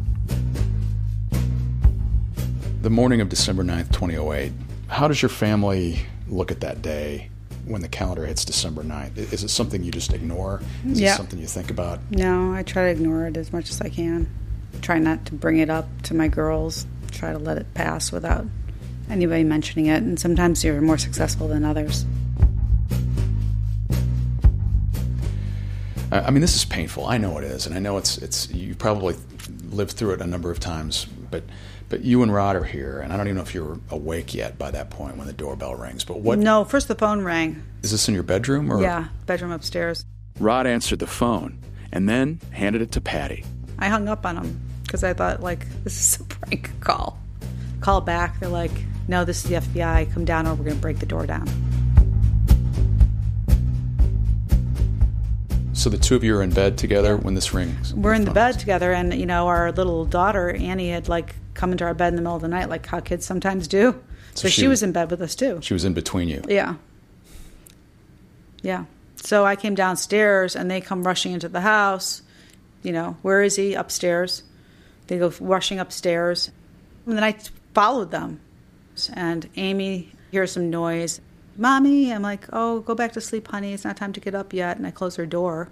The 2.82 2.90
morning 2.90 3.20
of 3.20 3.28
December 3.28 3.64
9th, 3.64 3.92
2008, 3.92 4.52
how 4.86 5.08
does 5.08 5.20
your 5.20 5.28
family 5.28 6.00
look 6.28 6.50
at 6.52 6.60
that 6.60 6.80
day 6.80 7.28
when 7.64 7.82
the 7.82 7.88
calendar 7.88 8.24
hits 8.24 8.44
December 8.44 8.82
9th? 8.84 9.18
Is 9.32 9.42
it 9.42 9.48
something 9.48 9.82
you 9.82 9.90
just 9.90 10.12
ignore? 10.12 10.60
Is 10.86 11.00
Yeah. 11.00 11.14
it 11.14 11.16
something 11.16 11.38
you 11.38 11.46
think 11.46 11.70
about? 11.70 12.00
No, 12.10 12.52
I 12.52 12.62
try 12.62 12.84
to 12.84 12.88
ignore 12.90 13.26
it 13.26 13.36
as 13.36 13.52
much 13.52 13.70
as 13.70 13.80
I 13.80 13.88
can. 13.88 14.28
Try 14.80 14.98
not 15.00 15.26
to 15.26 15.34
bring 15.34 15.58
it 15.58 15.70
up 15.70 15.88
to 16.02 16.14
my 16.14 16.28
girls. 16.28 16.86
Try 17.10 17.32
to 17.32 17.38
let 17.38 17.58
it 17.58 17.66
pass 17.74 18.12
without 18.12 18.46
anybody 19.10 19.42
mentioning 19.42 19.86
it. 19.86 20.02
And 20.02 20.18
sometimes 20.18 20.62
you're 20.62 20.80
more 20.80 20.98
successful 20.98 21.48
than 21.48 21.64
others. 21.64 22.06
I 26.12 26.20
I 26.20 26.30
mean, 26.30 26.40
this 26.42 26.54
is 26.54 26.64
painful. 26.64 27.06
I 27.06 27.18
know 27.18 27.38
it 27.38 27.44
is, 27.44 27.66
and 27.66 27.74
I 27.74 27.80
know 27.80 27.96
it's 27.96 28.18
it's. 28.18 28.48
You 28.50 28.74
probably 28.76 29.16
lived 29.70 29.92
through 29.92 30.12
it 30.12 30.20
a 30.20 30.26
number 30.26 30.50
of 30.50 30.60
times, 30.60 31.06
but 31.30 31.42
but 31.88 32.02
you 32.02 32.22
and 32.22 32.32
Rod 32.32 32.56
are 32.56 32.64
here, 32.64 33.00
and 33.00 33.12
I 33.12 33.16
don't 33.16 33.26
even 33.26 33.36
know 33.36 33.42
if 33.42 33.54
you're 33.54 33.78
awake 33.90 34.34
yet 34.34 34.58
by 34.58 34.70
that 34.70 34.90
point 34.90 35.16
when 35.16 35.26
the 35.26 35.32
doorbell 35.32 35.74
rings. 35.74 36.04
But 36.04 36.20
what? 36.20 36.38
No, 36.38 36.64
first 36.64 36.88
the 36.88 36.94
phone 36.94 37.22
rang. 37.22 37.62
Is 37.82 37.90
this 37.90 38.08
in 38.08 38.14
your 38.14 38.22
bedroom 38.22 38.72
or? 38.72 38.80
Yeah, 38.82 39.08
bedroom 39.26 39.52
upstairs. 39.52 40.04
Rod 40.38 40.66
answered 40.66 40.98
the 40.98 41.06
phone 41.06 41.58
and 41.92 42.08
then 42.08 42.40
handed 42.50 42.82
it 42.82 42.92
to 42.92 43.00
Patty. 43.00 43.44
I 43.78 43.88
hung 43.88 44.08
up 44.08 44.26
on 44.26 44.36
him 44.36 44.60
because 44.82 45.04
I 45.04 45.14
thought, 45.14 45.42
like, 45.42 45.66
this 45.84 45.98
is 46.14 46.20
a 46.20 46.24
prank 46.24 46.70
call. 46.80 47.18
Call 47.80 48.00
back. 48.00 48.38
They're 48.40 48.48
like, 48.48 48.72
no, 49.06 49.24
this 49.24 49.44
is 49.44 49.50
the 49.50 49.56
FBI. 49.56 50.12
Come 50.12 50.24
down 50.24 50.46
or 50.46 50.54
we're 50.54 50.64
going 50.64 50.76
to 50.76 50.82
break 50.82 50.98
the 50.98 51.06
door 51.06 51.26
down. 51.26 51.48
So 55.78 55.88
the 55.90 55.96
two 55.96 56.16
of 56.16 56.24
you 56.24 56.36
are 56.36 56.42
in 56.42 56.50
bed 56.50 56.76
together 56.76 57.16
when 57.16 57.34
this 57.34 57.54
rings. 57.54 57.94
We're 57.94 58.12
in 58.12 58.24
the 58.24 58.32
bed 58.32 58.58
together, 58.58 58.92
and 58.92 59.14
you 59.14 59.26
know, 59.26 59.46
our 59.46 59.70
little 59.70 60.04
daughter 60.04 60.50
Annie 60.50 60.90
had 60.90 61.08
like 61.08 61.36
come 61.54 61.70
into 61.70 61.84
our 61.84 61.94
bed 61.94 62.08
in 62.08 62.16
the 62.16 62.22
middle 62.22 62.34
of 62.34 62.42
the 62.42 62.48
night, 62.48 62.68
like 62.68 62.84
how 62.84 62.98
kids 62.98 63.24
sometimes 63.24 63.68
do. 63.68 63.94
So, 64.34 64.48
she, 64.48 64.62
she- 64.62 64.66
was 64.66 64.82
in 64.82 64.90
bed 64.90 65.08
with 65.08 65.22
us 65.22 65.36
too. 65.36 65.60
She 65.62 65.74
was 65.74 65.84
in 65.84 65.94
between 65.94 66.28
you. 66.28 66.42
Yeah, 66.48 66.74
yeah. 68.60 68.86
So 69.14 69.46
I 69.46 69.54
came 69.54 69.76
downstairs, 69.76 70.56
and 70.56 70.68
they 70.68 70.80
come 70.80 71.06
rushing 71.06 71.30
into 71.32 71.48
the 71.48 71.60
house. 71.60 72.22
You 72.82 72.90
know, 72.90 73.16
where 73.22 73.44
is 73.44 73.54
he? 73.54 73.74
Upstairs. 73.74 74.42
They 75.06 75.18
go 75.18 75.32
rushing 75.38 75.78
upstairs, 75.78 76.50
and 77.06 77.16
then 77.16 77.22
I 77.22 77.36
followed 77.72 78.10
them. 78.10 78.40
And 79.14 79.48
Amy 79.54 80.10
hears 80.32 80.50
some 80.50 80.70
noise. 80.70 81.20
Mommy, 81.58 82.12
I'm 82.12 82.22
like, 82.22 82.46
oh, 82.52 82.80
go 82.80 82.94
back 82.94 83.12
to 83.12 83.20
sleep, 83.20 83.48
honey. 83.48 83.74
It's 83.74 83.84
not 83.84 83.96
time 83.96 84.12
to 84.12 84.20
get 84.20 84.34
up 84.34 84.52
yet. 84.52 84.76
And 84.76 84.86
I 84.86 84.92
close 84.92 85.16
her 85.16 85.26
door. 85.26 85.70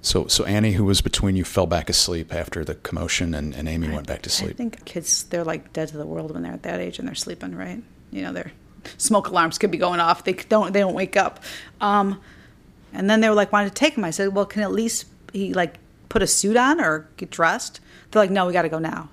So 0.00 0.26
so 0.26 0.44
Annie, 0.44 0.72
who 0.72 0.84
was 0.84 1.00
between 1.00 1.36
you, 1.36 1.44
fell 1.44 1.66
back 1.66 1.90
asleep 1.90 2.32
after 2.32 2.64
the 2.64 2.76
commotion, 2.76 3.34
and, 3.34 3.54
and 3.54 3.68
Amy 3.68 3.88
went 3.88 4.06
back 4.06 4.22
to 4.22 4.30
sleep. 4.30 4.50
I 4.50 4.54
think 4.54 4.84
kids 4.84 5.24
they're 5.24 5.44
like 5.44 5.72
dead 5.72 5.88
to 5.88 5.96
the 5.96 6.06
world 6.06 6.32
when 6.32 6.42
they're 6.42 6.52
at 6.52 6.62
that 6.62 6.80
age 6.80 6.98
and 6.98 7.06
they're 7.06 7.14
sleeping, 7.14 7.54
right? 7.54 7.82
You 8.10 8.22
know, 8.22 8.32
their 8.32 8.52
smoke 8.98 9.28
alarms 9.28 9.58
could 9.58 9.70
be 9.70 9.78
going 9.78 10.00
off. 10.00 10.24
They 10.24 10.32
don't 10.32 10.72
they 10.72 10.80
don't 10.80 10.94
wake 10.94 11.16
up. 11.16 11.42
Um, 11.80 12.20
and 12.92 13.10
then 13.10 13.20
they 13.20 13.28
were 13.28 13.34
like 13.34 13.52
wanted 13.52 13.68
to 13.70 13.74
take 13.74 13.96
him. 13.98 14.04
I 14.04 14.10
said, 14.10 14.32
well, 14.34 14.46
can 14.46 14.62
at 14.62 14.72
least 14.72 15.06
he 15.32 15.52
like 15.52 15.78
put 16.08 16.22
a 16.22 16.26
suit 16.26 16.56
on 16.56 16.80
or 16.80 17.08
get 17.16 17.30
dressed? 17.30 17.80
They're 18.10 18.22
like, 18.22 18.30
no, 18.30 18.46
we 18.46 18.52
got 18.52 18.62
to 18.62 18.68
go 18.68 18.78
now. 18.78 19.10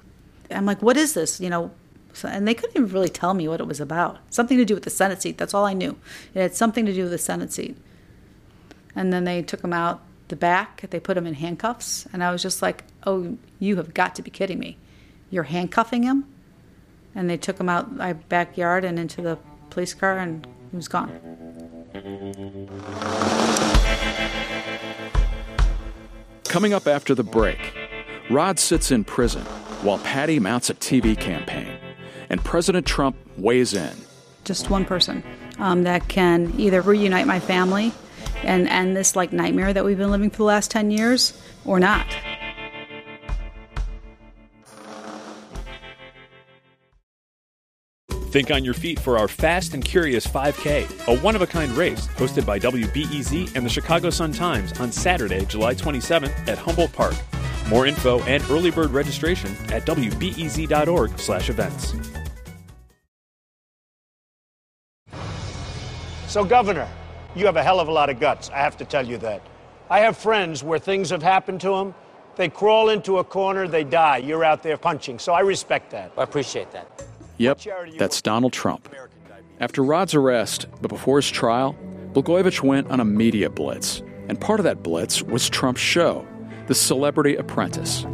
I'm 0.52 0.66
like, 0.66 0.82
what 0.82 0.96
is 0.96 1.14
this? 1.14 1.42
You 1.42 1.50
know. 1.50 1.72
So, 2.14 2.30
and 2.30 2.48
they 2.48 2.54
couldn't 2.54 2.78
even 2.78 2.94
really 2.94 3.10
tell 3.10 3.34
me 3.34 3.48
what 3.48 3.60
it 3.60 3.68
was 3.68 3.80
about. 3.80 4.20
Something 4.30 4.58
to 4.58 4.66
do 4.66 4.76
with 4.76 4.84
the 4.84 4.90
Senate 4.90 5.22
seat. 5.22 5.38
That's 5.38 5.54
all 5.54 5.66
I 5.66 5.74
knew. 5.74 5.98
It 6.34 6.42
had 6.42 6.56
something 6.56 6.86
to 6.86 6.94
do 6.94 7.04
with 7.04 7.12
the 7.12 7.18
Senate 7.18 7.52
seat. 7.52 7.76
And 8.96 9.12
then 9.12 9.24
they 9.24 9.42
took 9.42 9.62
him 9.62 9.74
out 9.74 10.02
the 10.28 10.36
back. 10.36 10.86
They 10.90 11.00
put 11.00 11.18
him 11.18 11.26
in 11.26 11.34
handcuffs. 11.34 12.08
And 12.14 12.24
I 12.24 12.32
was 12.32 12.42
just 12.42 12.62
like, 12.62 12.84
oh, 13.06 13.38
you 13.60 13.76
have 13.78 13.94
got 13.94 14.16
to 14.16 14.22
be 14.22 14.30
kidding 14.30 14.60
me. 14.60 14.78
You're 15.30 15.44
handcuffing 15.44 16.04
him? 16.04 16.26
And 17.16 17.30
they 17.30 17.38
took 17.38 17.60
him 17.60 17.70
out 17.70 17.96
my 17.96 18.14
backyard 18.14 18.86
and 18.86 19.00
into 19.00 19.22
the 19.22 19.38
police 19.70 19.94
car, 19.94 20.20
and 20.20 20.48
he 20.70 20.76
was 20.76 20.88
gone. 20.88 21.10
Coming 26.44 26.74
up 26.74 26.88
after 26.88 27.16
the 27.16 27.24
break, 27.24 27.74
Rod 28.30 28.60
sits 28.60 28.92
in 28.92 29.04
prison 29.04 29.44
while 29.82 29.98
Patty 30.00 30.40
mounts 30.40 30.70
a 30.70 30.76
TV 30.76 31.20
campaign, 31.20 31.78
and 32.30 32.44
President 32.44 32.86
Trump 32.86 33.16
weighs 33.38 33.74
in. 33.74 33.96
Just 34.44 34.70
one 34.70 34.86
person 34.86 35.24
um, 35.60 35.84
that 35.84 36.08
can 36.08 36.54
either 36.58 36.82
reunite 36.82 37.28
my 37.28 37.40
family 37.40 37.94
and 38.44 38.68
end 38.68 38.96
this 38.96 39.16
like 39.16 39.32
nightmare 39.32 39.74
that 39.74 39.86
we've 39.86 39.98
been 39.98 40.12
living 40.12 40.30
for 40.30 40.38
the 40.38 40.44
last 40.44 40.72
10 40.72 40.92
years 40.92 41.40
or 41.66 41.80
not. 41.80 42.06
Think 48.34 48.50
on 48.50 48.66
your 48.66 48.74
feet 48.74 49.00
for 49.00 49.20
our 49.20 49.28
Fast 49.28 49.76
and 49.76 49.86
Curious 49.86 50.26
5K, 50.26 51.08
a 51.08 51.20
one 51.20 51.36
of 51.36 51.44
a 51.44 51.48
kind 51.48 51.72
race 51.74 52.08
hosted 52.08 52.48
by 52.48 52.58
WBEZ 52.58 53.56
and 53.56 53.64
the 53.64 53.70
Chicago 53.70 54.10
Sun-Times 54.10 54.80
on 54.80 54.92
Saturday, 54.92 55.46
July 55.46 55.76
27th 55.76 56.48
at 56.48 56.58
Humboldt 56.58 56.92
Park. 56.94 57.14
More 57.74 57.88
info 57.88 58.22
and 58.22 58.44
early 58.52 58.70
bird 58.70 58.92
registration 58.92 59.50
at 59.70 59.84
wbez.org/events. 59.88 61.94
So, 66.28 66.46
Governor, 66.46 66.88
you 67.36 67.48
have 67.48 67.56
a 67.56 67.64
hell 67.64 67.80
of 67.80 67.88
a 67.88 67.92
lot 67.92 68.12
of 68.12 68.20
guts. 68.20 68.52
I 68.52 68.58
have 68.58 68.78
to 68.78 68.86
tell 68.86 69.08
you 69.08 69.18
that. 69.18 69.42
I 69.90 70.02
have 70.02 70.18
friends 70.18 70.64
where 70.64 70.78
things 70.78 71.10
have 71.10 71.24
happened 71.24 71.62
to 71.62 71.70
them. 71.70 71.96
They 72.36 72.50
crawl 72.50 72.90
into 72.90 73.18
a 73.18 73.24
corner, 73.24 73.68
they 73.68 73.84
die. 73.84 74.18
You're 74.18 74.44
out 74.44 74.62
there 74.62 74.78
punching. 74.78 75.18
So 75.18 75.34
I 75.34 75.40
respect 75.40 75.90
that. 75.92 76.12
I 76.16 76.24
appreciate 76.24 76.72
that. 76.74 77.04
Yep, 77.38 77.62
that's 77.98 78.22
Donald 78.22 78.54
Trump. 78.54 78.88
After 79.60 79.84
Rod's 79.84 80.14
arrest, 80.14 80.68
but 80.80 80.90
before 80.90 81.18
his 81.18 81.32
trial, 81.32 81.76
Blagojevich 82.14 82.62
went 82.62 82.92
on 82.92 83.00
a 83.00 83.06
media 83.06 83.50
blitz, 83.50 84.04
and 84.28 84.40
part 84.40 84.60
of 84.60 84.64
that 84.64 84.84
blitz 84.84 85.24
was 85.24 85.50
Trump's 85.50 85.82
show, 85.82 86.28
The 86.68 86.76
Celebrity 86.76 87.36
Apprentice. 87.36 88.06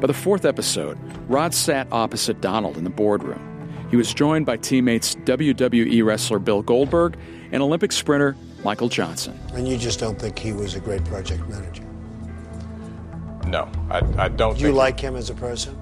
By 0.00 0.06
the 0.06 0.14
fourth 0.14 0.44
episode, 0.44 0.98
Rod 1.30 1.54
sat 1.54 1.88
opposite 1.90 2.40
Donald 2.40 2.76
in 2.76 2.84
the 2.84 2.90
boardroom. 2.90 3.46
He 3.90 3.96
was 3.96 4.12
joined 4.12 4.44
by 4.44 4.58
teammates 4.58 5.14
WWE 5.16 6.04
wrestler 6.04 6.38
Bill 6.38 6.62
Goldberg 6.62 7.18
and 7.52 7.62
Olympic 7.62 7.92
sprinter 7.92 8.36
Michael 8.64 8.88
Johnson. 8.88 9.38
And 9.54 9.66
you 9.66 9.78
just 9.78 9.98
don't 9.98 10.18
think 10.18 10.38
he 10.38 10.52
was 10.52 10.74
a 10.74 10.80
great 10.80 11.04
project 11.06 11.48
manager? 11.48 11.84
No, 13.46 13.70
I, 13.90 14.02
I 14.18 14.28
don't 14.28 14.54
Do 14.54 14.60
you 14.60 14.68
think 14.68 14.76
like 14.76 15.00
him 15.00 15.16
as 15.16 15.30
a 15.30 15.34
person? 15.34 15.80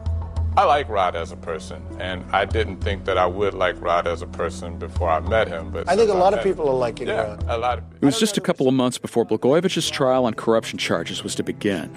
I 0.56 0.64
like 0.64 0.88
Rod 0.88 1.14
as 1.14 1.30
a 1.30 1.36
person, 1.36 1.80
and 2.00 2.24
I 2.32 2.44
didn't 2.44 2.78
think 2.78 3.04
that 3.04 3.16
I 3.16 3.26
would 3.26 3.54
like 3.54 3.80
Rod 3.80 4.08
as 4.08 4.22
a 4.22 4.26
person 4.26 4.76
before 4.76 5.08
I 5.08 5.20
met 5.20 5.46
him. 5.46 5.70
But 5.70 5.88
I 5.88 5.94
think 5.94 6.10
a 6.10 6.14
lot 6.14 6.32
of 6.32 6.38
met 6.38 6.46
him- 6.46 6.52
people 6.52 6.68
are 6.68 6.74
liking 6.74 7.06
yeah, 7.06 7.28
Rod. 7.28 7.44
a 7.48 7.58
lot 7.58 7.78
of 7.78 7.84
It 8.00 8.04
was 8.04 8.18
just 8.18 8.36
a 8.36 8.40
couple 8.40 8.66
of 8.66 8.74
months 8.74 8.98
before 8.98 9.24
Blagojevich's 9.24 9.88
trial 9.88 10.24
on 10.24 10.34
corruption 10.34 10.78
charges 10.78 11.22
was 11.22 11.34
to 11.36 11.44
begin. 11.44 11.90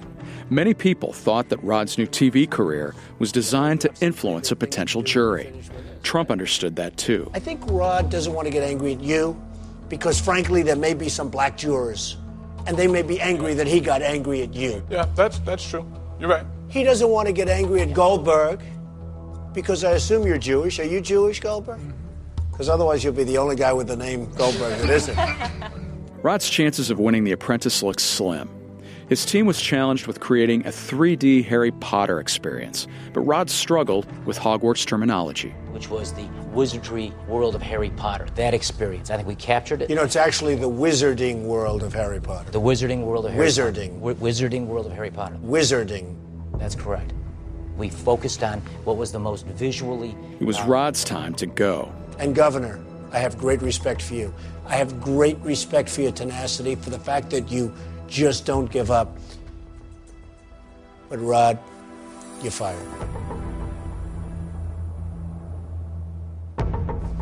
Many 0.51 0.73
people 0.73 1.13
thought 1.13 1.49
that 1.49 1.63
Rod's 1.63 1.97
new 1.97 2.05
TV 2.05 2.45
career 2.49 2.93
was 3.19 3.31
designed 3.31 3.81
to 3.81 3.91
influence 4.01 4.51
a 4.51 4.55
potential 4.55 5.01
jury. 5.01 5.51
Trump 6.03 6.29
understood 6.29 6.75
that 6.75 6.97
too. 6.97 7.31
I 7.33 7.39
think 7.39 7.61
Rod 7.67 8.09
doesn't 8.11 8.33
want 8.33 8.47
to 8.47 8.51
get 8.51 8.61
angry 8.61 8.93
at 8.93 9.01
you 9.01 9.41
because, 9.89 10.19
frankly, 10.19 10.61
there 10.61 10.75
may 10.75 10.93
be 10.93 11.09
some 11.09 11.29
black 11.29 11.57
jurors, 11.57 12.17
and 12.67 12.77
they 12.77 12.87
may 12.87 13.01
be 13.01 13.19
angry 13.21 13.53
that 13.55 13.65
he 13.65 13.79
got 13.79 14.01
angry 14.01 14.41
at 14.41 14.53
you. 14.53 14.83
Yeah, 14.89 15.05
that's 15.15 15.39
that's 15.39 15.67
true. 15.67 15.89
You're 16.19 16.29
right. 16.29 16.45
He 16.71 16.83
doesn't 16.83 17.09
want 17.09 17.27
to 17.27 17.33
get 17.33 17.49
angry 17.49 17.81
at 17.81 17.93
Goldberg 17.93 18.61
because 19.53 19.83
I 19.83 19.91
assume 19.91 20.25
you're 20.25 20.37
Jewish. 20.37 20.79
Are 20.79 20.85
you 20.85 21.01
Jewish, 21.01 21.39
Goldberg? 21.39 21.79
Mm-hmm. 21.79 22.49
Because 22.51 22.69
otherwise, 22.69 23.03
you'll 23.03 23.13
be 23.13 23.23
the 23.23 23.37
only 23.37 23.55
guy 23.55 23.73
with 23.73 23.87
the 23.87 23.95
name 23.97 24.25
Goldberg 24.35 24.77
that 24.79 24.89
isn't. 24.89 25.17
Rod's 26.23 26.49
chances 26.49 26.89
of 26.89 26.99
winning 26.99 27.23
The 27.23 27.31
Apprentice 27.31 27.81
look 27.83 27.99
slim. 27.99 28.49
His 29.09 29.25
team 29.25 29.45
was 29.45 29.59
challenged 29.59 30.07
with 30.07 30.21
creating 30.21 30.61
a 30.65 30.69
3D 30.69 31.43
Harry 31.45 31.71
Potter 31.71 32.19
experience, 32.21 32.87
but 33.11 33.21
Rod 33.21 33.49
struggled 33.49 34.05
with 34.25 34.39
Hogwarts 34.39 34.85
terminology. 34.85 35.49
which 35.71 35.89
was 35.89 36.13
the 36.13 36.23
wizardry 36.53 37.11
world 37.27 37.53
of 37.55 37.61
Harry 37.61 37.89
Potter. 37.89 38.27
That 38.35 38.53
experience, 38.53 39.09
I 39.09 39.17
think 39.17 39.27
we 39.27 39.35
captured 39.35 39.81
it. 39.81 39.89
You 39.89 39.97
know, 39.97 40.03
it's 40.03 40.15
actually 40.15 40.55
the 40.55 40.69
wizarding 40.69 41.41
world 41.43 41.83
of 41.83 41.93
Harry 41.93 42.21
Potter. 42.21 42.51
the 42.51 42.61
wizarding 42.61 43.01
world 43.03 43.25
of 43.25 43.33
Harry 43.33 43.47
Wizarding. 43.47 43.99
Potter. 43.99 44.13
Wi- 44.15 44.31
wizarding 44.31 44.65
world 44.67 44.85
of 44.85 44.93
Harry 44.93 45.11
Potter. 45.11 45.35
Wizarding. 45.43 46.15
That's 46.61 46.75
correct. 46.75 47.11
We 47.75 47.89
focused 47.89 48.43
on 48.43 48.59
what 48.83 48.95
was 48.95 49.11
the 49.11 49.19
most 49.19 49.47
visually. 49.47 50.15
It 50.39 50.45
was 50.45 50.59
uh, 50.59 50.65
Rod's 50.67 51.03
time 51.03 51.33
to 51.35 51.47
go. 51.47 51.91
And 52.19 52.35
Governor, 52.35 52.79
I 53.11 53.17
have 53.17 53.35
great 53.35 53.63
respect 53.63 53.99
for 53.99 54.13
you. 54.13 54.31
I 54.67 54.75
have 54.75 55.01
great 55.01 55.39
respect 55.39 55.89
for 55.89 56.01
your 56.01 56.11
tenacity, 56.11 56.75
for 56.75 56.91
the 56.91 56.99
fact 56.99 57.31
that 57.31 57.51
you 57.51 57.73
just 58.07 58.45
don't 58.45 58.71
give 58.71 58.91
up. 58.91 59.17
But 61.09 61.17
Rod, 61.17 61.57
you're 62.43 62.51
fired. 62.51 62.77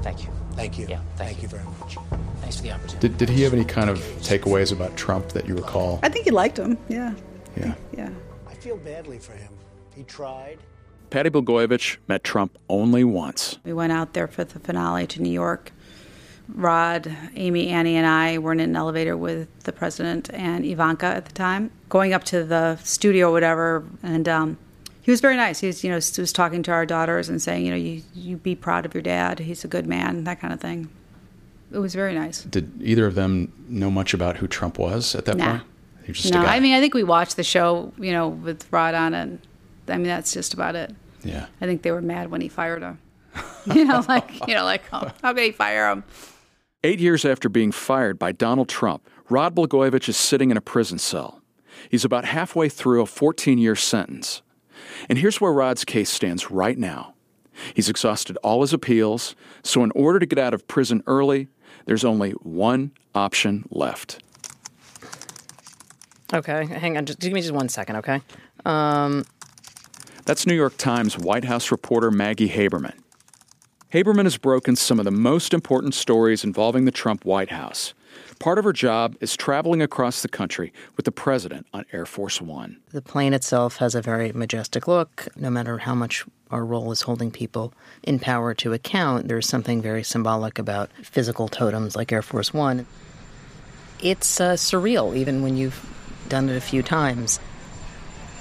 Thank 0.01 0.23
you. 0.23 0.29
Thank 0.51 0.77
you. 0.77 0.87
Yeah, 0.89 0.99
thank, 1.15 1.41
you 1.41 1.47
very 1.47 1.63
much. 1.79 1.97
Thanks 2.41 2.57
for 2.57 2.63
the 2.63 2.71
opportunity. 2.73 3.07
Did, 3.07 3.17
did 3.17 3.29
he 3.29 3.43
have 3.43 3.53
any 3.53 3.63
kind 3.63 3.89
of 3.89 3.99
takeaways 4.19 4.73
about 4.73 4.97
Trump 4.97 5.29
that 5.29 5.47
you 5.47 5.55
recall? 5.55 6.01
I 6.03 6.09
think 6.09 6.25
he 6.25 6.31
liked 6.31 6.59
him. 6.59 6.77
Yeah. 6.89 7.13
Yeah. 7.55 7.75
Yeah. 7.95 8.09
I 8.59 8.61
feel 8.61 8.75
badly 8.75 9.19
for 9.19 9.31
him. 9.31 9.53
He 9.95 10.03
tried. 10.03 10.59
Patty 11.11 11.29
Blagojevich 11.29 11.95
met 12.09 12.25
Trump 12.25 12.57
only 12.67 13.05
once. 13.05 13.57
We 13.63 13.71
went 13.71 13.93
out 13.93 14.11
there 14.13 14.27
for 14.27 14.43
the 14.43 14.59
finale 14.59 15.07
to 15.07 15.21
New 15.21 15.31
York. 15.31 15.71
Rod, 16.49 17.09
Amy, 17.37 17.69
Annie, 17.69 17.95
and 17.95 18.05
I 18.05 18.37
were 18.37 18.51
in 18.51 18.59
an 18.59 18.75
elevator 18.75 19.15
with 19.15 19.47
the 19.63 19.71
president 19.71 20.29
and 20.33 20.65
Ivanka 20.65 21.05
at 21.05 21.23
the 21.23 21.31
time, 21.31 21.71
going 21.87 22.11
up 22.11 22.25
to 22.25 22.43
the 22.43 22.75
studio 22.83 23.29
or 23.29 23.31
whatever. 23.31 23.85
And 24.03 24.27
um, 24.27 24.57
he 25.03 25.09
was 25.09 25.21
very 25.21 25.37
nice. 25.37 25.61
He 25.61 25.67
was, 25.67 25.81
you 25.85 25.89
know, 25.89 25.95
was 25.95 26.33
talking 26.33 26.61
to 26.63 26.71
our 26.71 26.85
daughters 26.85 27.29
and 27.29 27.41
saying, 27.41 27.63
you 27.63 27.71
know, 27.71 27.77
you, 27.77 28.03
you 28.13 28.35
be 28.35 28.55
proud 28.55 28.85
of 28.85 28.93
your 28.93 29.03
dad. 29.03 29.39
He's 29.39 29.63
a 29.63 29.69
good 29.69 29.87
man, 29.87 30.25
that 30.25 30.41
kind 30.41 30.51
of 30.51 30.59
thing. 30.59 30.89
It 31.71 31.77
was 31.77 31.95
very 31.95 32.13
nice. 32.13 32.43
Did 32.43 32.69
either 32.81 33.05
of 33.05 33.15
them 33.15 33.53
know 33.69 33.89
much 33.89 34.13
about 34.13 34.35
who 34.35 34.47
Trump 34.47 34.77
was 34.77 35.15
at 35.15 35.23
that 35.23 35.37
Nah. 35.37 35.51
point? 35.59 35.63
He 36.09 36.11
was 36.11 36.21
just 36.23 36.33
no, 36.33 36.41
a 36.41 36.45
guy. 36.45 36.55
I 36.55 36.59
mean, 36.59 36.73
I 36.73 36.79
think 36.79 36.95
we 36.95 37.03
watched 37.03 37.35
the 37.35 37.43
show, 37.43 37.93
you 37.99 38.11
know, 38.11 38.29
with 38.29 38.65
Rod 38.73 38.95
on 38.95 39.13
it. 39.13 39.39
I 39.87 39.97
mean, 39.97 40.07
that's 40.07 40.33
just 40.33 40.55
about 40.55 40.75
it. 40.75 40.91
Yeah. 41.23 41.45
I 41.61 41.67
think 41.67 41.83
they 41.83 41.91
were 41.91 42.01
mad 42.01 42.31
when 42.31 42.41
he 42.41 42.47
fired 42.47 42.81
him. 42.81 42.99
you 43.75 43.85
know, 43.85 44.03
like, 44.09 44.47
you 44.47 44.55
know, 44.55 44.63
like, 44.63 44.81
oh, 44.91 45.11
how 45.21 45.35
could 45.35 45.43
he 45.43 45.51
fire 45.51 45.91
him? 45.91 46.03
Eight 46.83 46.99
years 46.99 47.25
after 47.25 47.47
being 47.47 47.71
fired 47.71 48.17
by 48.17 48.31
Donald 48.31 48.69
Trump, 48.69 49.07
Rod 49.29 49.53
Blagojevich 49.53 50.09
is 50.09 50.17
sitting 50.17 50.49
in 50.49 50.57
a 50.57 50.61
prison 50.61 50.97
cell. 50.97 51.43
He's 51.91 52.05
about 52.05 52.25
halfway 52.25 52.69
through 52.69 53.03
a 53.03 53.05
14 53.05 53.59
year 53.59 53.75
sentence. 53.75 54.41
And 55.09 55.19
here's 55.19 55.39
where 55.39 55.53
Rod's 55.53 55.85
case 55.85 56.09
stands 56.09 56.49
right 56.49 56.79
now. 56.79 57.13
He's 57.75 57.87
exhausted 57.87 58.35
all 58.37 58.61
his 58.61 58.73
appeals, 58.73 59.35
so 59.61 59.83
in 59.83 59.91
order 59.91 60.17
to 60.17 60.25
get 60.25 60.39
out 60.39 60.55
of 60.55 60.67
prison 60.67 61.03
early, 61.05 61.49
there's 61.85 62.03
only 62.03 62.31
one 62.31 62.93
option 63.13 63.67
left. 63.69 64.23
Okay, 66.33 66.65
hang 66.65 66.97
on. 66.97 67.05
Just 67.05 67.19
give 67.19 67.33
me 67.33 67.41
just 67.41 67.53
one 67.53 67.69
second, 67.69 67.97
okay? 67.97 68.21
Um, 68.65 69.25
That's 70.25 70.45
New 70.45 70.53
York 70.53 70.77
Times 70.77 71.17
White 71.17 71.45
House 71.45 71.71
reporter 71.71 72.11
Maggie 72.11 72.49
Haberman. 72.49 72.93
Haberman 73.91 74.25
has 74.25 74.37
broken 74.37 74.75
some 74.75 74.99
of 74.99 75.05
the 75.05 75.11
most 75.11 75.53
important 75.53 75.95
stories 75.95 76.43
involving 76.43 76.85
the 76.85 76.91
Trump 76.91 77.25
White 77.25 77.49
House. 77.49 77.95
Part 78.37 78.59
of 78.59 78.63
her 78.63 78.73
job 78.73 79.15
is 79.19 79.35
traveling 79.35 79.81
across 79.81 80.21
the 80.21 80.27
country 80.27 80.71
with 80.95 81.05
the 81.05 81.11
president 81.11 81.65
on 81.73 81.85
Air 81.91 82.05
Force 82.05 82.39
One. 82.39 82.77
the 82.91 83.01
plane 83.01 83.33
itself 83.33 83.77
has 83.77 83.95
a 83.95 84.01
very 84.01 84.31
majestic 84.31 84.87
look. 84.87 85.27
No 85.35 85.49
matter 85.49 85.79
how 85.79 85.95
much 85.95 86.23
our 86.51 86.63
role 86.63 86.91
is 86.91 87.01
holding 87.01 87.31
people 87.31 87.73
in 88.03 88.19
power 88.19 88.53
to 88.53 88.71
account, 88.73 89.27
there's 89.27 89.47
something 89.47 89.81
very 89.81 90.03
symbolic 90.03 90.59
about 90.59 90.91
physical 91.03 91.47
totems 91.47 91.95
like 91.95 92.11
Air 92.11 92.21
Force 92.21 92.53
One. 92.53 92.85
It's 94.01 94.39
uh, 94.39 94.53
surreal, 94.53 95.15
even 95.15 95.41
when 95.41 95.57
you've 95.57 95.83
done 96.29 96.49
it 96.49 96.55
a 96.55 96.61
few 96.61 96.81
times. 96.83 97.39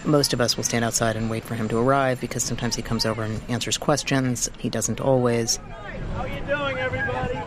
Most 0.04 0.32
of 0.32 0.40
us 0.40 0.56
will 0.56 0.64
stand 0.64 0.84
outside 0.84 1.16
and 1.16 1.28
wait 1.28 1.44
for 1.44 1.54
him 1.54 1.68
to 1.68 1.78
arrive 1.78 2.20
because 2.20 2.44
sometimes 2.44 2.76
he 2.76 2.82
comes 2.82 3.04
over 3.04 3.22
and 3.22 3.42
answers 3.48 3.76
questions. 3.76 4.48
He 4.58 4.68
doesn't 4.68 5.00
always. 5.00 5.56
How 6.14 6.24
you 6.24 6.40
doing, 6.42 6.78
everybody? 6.78 7.40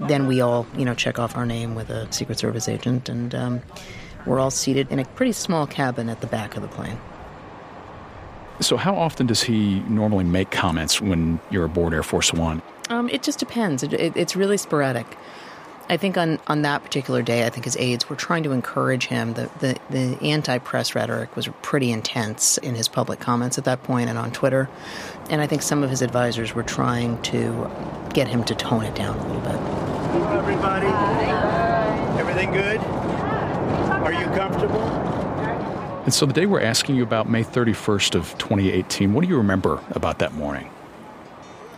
then 0.08 0.26
we 0.26 0.40
all, 0.40 0.66
you 0.76 0.84
know, 0.84 0.94
check 0.94 1.18
off 1.18 1.36
our 1.36 1.46
name 1.46 1.74
with 1.74 1.90
a 1.90 2.10
Secret 2.12 2.38
Service 2.38 2.68
agent, 2.68 3.08
and 3.08 3.34
um, 3.34 3.62
we're 4.26 4.38
all 4.38 4.50
seated 4.50 4.90
in 4.90 4.98
a 4.98 5.04
pretty 5.04 5.32
small 5.32 5.66
cabin 5.66 6.08
at 6.08 6.20
the 6.20 6.26
back 6.26 6.56
of 6.56 6.62
the 6.62 6.68
plane. 6.68 6.98
So, 8.60 8.76
how 8.76 8.94
often 8.94 9.26
does 9.26 9.42
he 9.42 9.80
normally 9.80 10.24
make 10.24 10.50
comments 10.50 11.00
when 11.00 11.40
you're 11.50 11.64
aboard 11.64 11.94
Air 11.94 12.02
Force 12.02 12.32
One? 12.32 12.62
Um, 12.90 13.08
it 13.08 13.22
just 13.22 13.38
depends. 13.38 13.82
It, 13.82 13.92
it, 13.94 14.16
it's 14.16 14.36
really 14.36 14.58
sporadic. 14.58 15.06
I 15.90 15.96
think 15.96 16.16
on, 16.16 16.38
on 16.46 16.62
that 16.62 16.84
particular 16.84 17.20
day, 17.20 17.44
I 17.44 17.50
think 17.50 17.64
his 17.64 17.76
aides 17.76 18.08
were 18.08 18.14
trying 18.14 18.44
to 18.44 18.52
encourage 18.52 19.06
him. 19.06 19.34
The, 19.34 19.50
the, 19.58 19.76
the 19.90 20.24
anti 20.24 20.58
press 20.58 20.94
rhetoric 20.94 21.34
was 21.34 21.48
pretty 21.62 21.90
intense 21.90 22.58
in 22.58 22.76
his 22.76 22.86
public 22.86 23.18
comments 23.18 23.58
at 23.58 23.64
that 23.64 23.82
point 23.82 24.08
and 24.08 24.16
on 24.16 24.30
Twitter. 24.30 24.70
And 25.30 25.40
I 25.40 25.48
think 25.48 25.62
some 25.62 25.82
of 25.82 25.90
his 25.90 26.00
advisors 26.00 26.54
were 26.54 26.62
trying 26.62 27.20
to 27.22 27.68
get 28.14 28.28
him 28.28 28.44
to 28.44 28.54
tone 28.54 28.84
it 28.84 28.94
down 28.94 29.18
a 29.18 29.26
little 29.26 29.42
bit. 29.42 29.58
Hello, 30.12 30.38
everybody. 30.38 30.86
Everything 32.20 32.52
good? 32.52 32.78
Are 32.78 34.12
you 34.12 34.26
comfortable? 34.26 34.82
And 36.04 36.14
so, 36.14 36.24
the 36.24 36.32
day 36.32 36.46
we're 36.46 36.62
asking 36.62 36.94
you 36.94 37.02
about, 37.02 37.28
May 37.28 37.42
31st 37.42 38.14
of 38.14 38.38
2018, 38.38 39.12
what 39.12 39.22
do 39.22 39.28
you 39.28 39.36
remember 39.36 39.82
about 39.90 40.20
that 40.20 40.34
morning? 40.34 40.70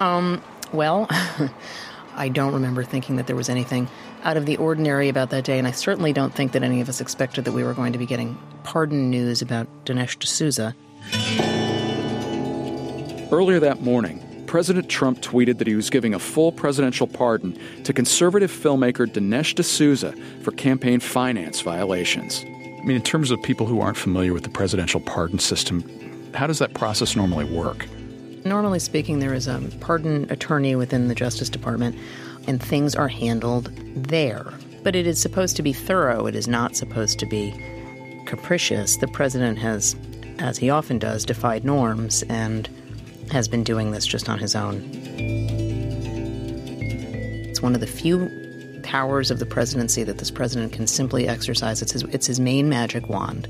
Um, 0.00 0.42
well, 0.70 1.08
I 2.22 2.28
don't 2.28 2.54
remember 2.54 2.84
thinking 2.84 3.16
that 3.16 3.26
there 3.26 3.34
was 3.34 3.48
anything 3.48 3.88
out 4.22 4.36
of 4.36 4.46
the 4.46 4.56
ordinary 4.58 5.08
about 5.08 5.30
that 5.30 5.42
day, 5.42 5.58
and 5.58 5.66
I 5.66 5.72
certainly 5.72 6.12
don't 6.12 6.32
think 6.32 6.52
that 6.52 6.62
any 6.62 6.80
of 6.80 6.88
us 6.88 7.00
expected 7.00 7.44
that 7.46 7.50
we 7.50 7.64
were 7.64 7.74
going 7.74 7.92
to 7.94 7.98
be 7.98 8.06
getting 8.06 8.38
pardon 8.62 9.10
news 9.10 9.42
about 9.42 9.66
Dinesh 9.84 10.16
D'Souza. 10.20 10.72
Earlier 13.32 13.58
that 13.58 13.80
morning, 13.80 14.22
President 14.46 14.88
Trump 14.88 15.20
tweeted 15.20 15.58
that 15.58 15.66
he 15.66 15.74
was 15.74 15.90
giving 15.90 16.14
a 16.14 16.20
full 16.20 16.52
presidential 16.52 17.08
pardon 17.08 17.58
to 17.82 17.92
conservative 17.92 18.52
filmmaker 18.52 19.08
Dinesh 19.08 19.56
D'Souza 19.56 20.12
for 20.42 20.52
campaign 20.52 21.00
finance 21.00 21.60
violations. 21.60 22.44
I 22.44 22.84
mean, 22.84 22.94
in 22.94 23.02
terms 23.02 23.32
of 23.32 23.42
people 23.42 23.66
who 23.66 23.80
aren't 23.80 23.96
familiar 23.96 24.32
with 24.32 24.44
the 24.44 24.50
presidential 24.50 25.00
pardon 25.00 25.40
system, 25.40 25.82
how 26.34 26.46
does 26.46 26.60
that 26.60 26.72
process 26.72 27.16
normally 27.16 27.46
work? 27.46 27.88
Normally 28.44 28.80
speaking, 28.80 29.20
there 29.20 29.34
is 29.34 29.46
a 29.46 29.60
pardon 29.80 30.30
attorney 30.30 30.74
within 30.74 31.08
the 31.08 31.14
Justice 31.14 31.48
Department, 31.48 31.96
and 32.46 32.62
things 32.62 32.94
are 32.94 33.08
handled 33.08 33.70
there. 33.94 34.52
But 34.82 34.96
it 34.96 35.06
is 35.06 35.20
supposed 35.20 35.56
to 35.56 35.62
be 35.62 35.72
thorough, 35.72 36.26
it 36.26 36.34
is 36.34 36.48
not 36.48 36.76
supposed 36.76 37.18
to 37.20 37.26
be 37.26 37.54
capricious. 38.26 38.96
The 38.96 39.06
president 39.08 39.58
has, 39.58 39.94
as 40.38 40.58
he 40.58 40.70
often 40.70 40.98
does, 40.98 41.24
defied 41.24 41.64
norms 41.64 42.24
and 42.24 42.68
has 43.30 43.46
been 43.46 43.62
doing 43.62 43.92
this 43.92 44.06
just 44.06 44.28
on 44.28 44.38
his 44.38 44.56
own. 44.56 44.82
It's 47.48 47.62
one 47.62 47.74
of 47.74 47.80
the 47.80 47.86
few 47.86 48.28
powers 48.82 49.30
of 49.30 49.38
the 49.38 49.46
presidency 49.46 50.02
that 50.02 50.18
this 50.18 50.30
president 50.30 50.72
can 50.72 50.88
simply 50.88 51.28
exercise. 51.28 51.80
It's 51.80 51.92
his, 51.92 52.02
it's 52.04 52.26
his 52.26 52.40
main 52.40 52.68
magic 52.68 53.08
wand. 53.08 53.46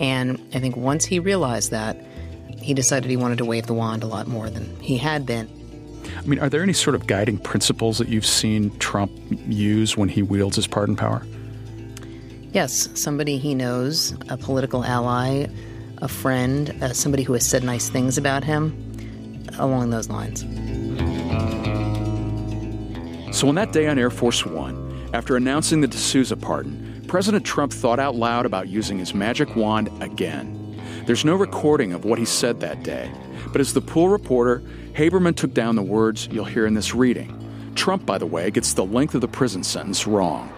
And 0.00 0.40
I 0.54 0.58
think 0.58 0.76
once 0.76 1.04
he 1.04 1.18
realized 1.18 1.70
that, 1.70 1.96
he 2.62 2.74
decided 2.74 3.10
he 3.10 3.16
wanted 3.16 3.38
to 3.38 3.44
wave 3.44 3.66
the 3.66 3.74
wand 3.74 4.02
a 4.02 4.06
lot 4.06 4.26
more 4.26 4.48
than 4.48 4.78
he 4.80 4.98
had 4.98 5.26
been. 5.26 5.48
I 6.16 6.22
mean, 6.22 6.38
are 6.38 6.48
there 6.48 6.62
any 6.62 6.72
sort 6.72 6.94
of 6.94 7.06
guiding 7.06 7.38
principles 7.38 7.98
that 7.98 8.08
you've 8.08 8.26
seen 8.26 8.76
Trump 8.78 9.10
use 9.48 9.96
when 9.96 10.08
he 10.08 10.22
wields 10.22 10.56
his 10.56 10.66
pardon 10.66 10.96
power? 10.96 11.24
Yes, 12.52 12.88
somebody 12.94 13.38
he 13.38 13.54
knows, 13.54 14.14
a 14.28 14.36
political 14.36 14.84
ally, 14.84 15.46
a 15.98 16.08
friend, 16.08 16.70
uh, 16.82 16.92
somebody 16.92 17.22
who 17.22 17.32
has 17.32 17.46
said 17.46 17.64
nice 17.64 17.88
things 17.88 18.18
about 18.18 18.44
him, 18.44 19.46
along 19.58 19.90
those 19.90 20.08
lines. 20.08 20.40
So, 23.36 23.48
on 23.48 23.54
that 23.54 23.72
day 23.72 23.86
on 23.88 23.98
Air 23.98 24.10
Force 24.10 24.44
One, 24.44 25.08
after 25.14 25.36
announcing 25.36 25.80
the 25.80 25.88
D'Souza 25.88 26.36
pardon, 26.36 27.04
President 27.08 27.44
Trump 27.44 27.72
thought 27.72 27.98
out 27.98 28.14
loud 28.14 28.44
about 28.44 28.68
using 28.68 28.98
his 28.98 29.14
magic 29.14 29.56
wand 29.56 29.88
again. 30.02 30.61
There's 31.04 31.24
no 31.24 31.34
recording 31.34 31.92
of 31.92 32.04
what 32.04 32.18
he 32.20 32.24
said 32.24 32.60
that 32.60 32.84
day, 32.84 33.10
but 33.50 33.60
as 33.60 33.74
the 33.74 33.80
pool 33.80 34.08
reporter, 34.08 34.62
Haberman 34.92 35.34
took 35.34 35.52
down 35.52 35.74
the 35.74 35.82
words 35.82 36.28
you'll 36.30 36.44
hear 36.44 36.64
in 36.64 36.74
this 36.74 36.94
reading. 36.94 37.72
Trump, 37.74 38.06
by 38.06 38.18
the 38.18 38.26
way, 38.26 38.50
gets 38.52 38.74
the 38.74 38.84
length 38.84 39.14
of 39.16 39.20
the 39.20 39.28
prison 39.28 39.64
sentence 39.64 40.06
wrong. 40.06 40.52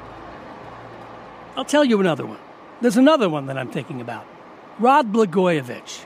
I'll 1.56 1.64
tell 1.64 1.84
you 1.84 1.98
another 1.98 2.26
one. 2.26 2.38
There's 2.82 2.98
another 2.98 3.30
one 3.30 3.46
that 3.46 3.56
I'm 3.56 3.70
thinking 3.70 4.02
about. 4.02 4.26
Rod 4.78 5.12
Blagojevich. 5.12 6.04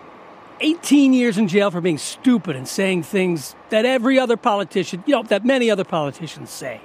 18 0.61 1.13
years 1.13 1.39
in 1.39 1.49
jail 1.49 1.71
for 1.71 1.81
being 1.81 1.99
stupid 1.99 2.55
and 2.55 2.69
saying 2.69 3.03
things 3.03 3.57
that 3.71 3.85
every 3.85 4.19
other 4.19 4.37
politician, 4.37 5.03
you 5.07 5.15
know, 5.15 5.23
that 5.25 5.45
many 5.45 5.71
other 5.71 5.85
politicians 5.85 6.51
say. 6.51 6.81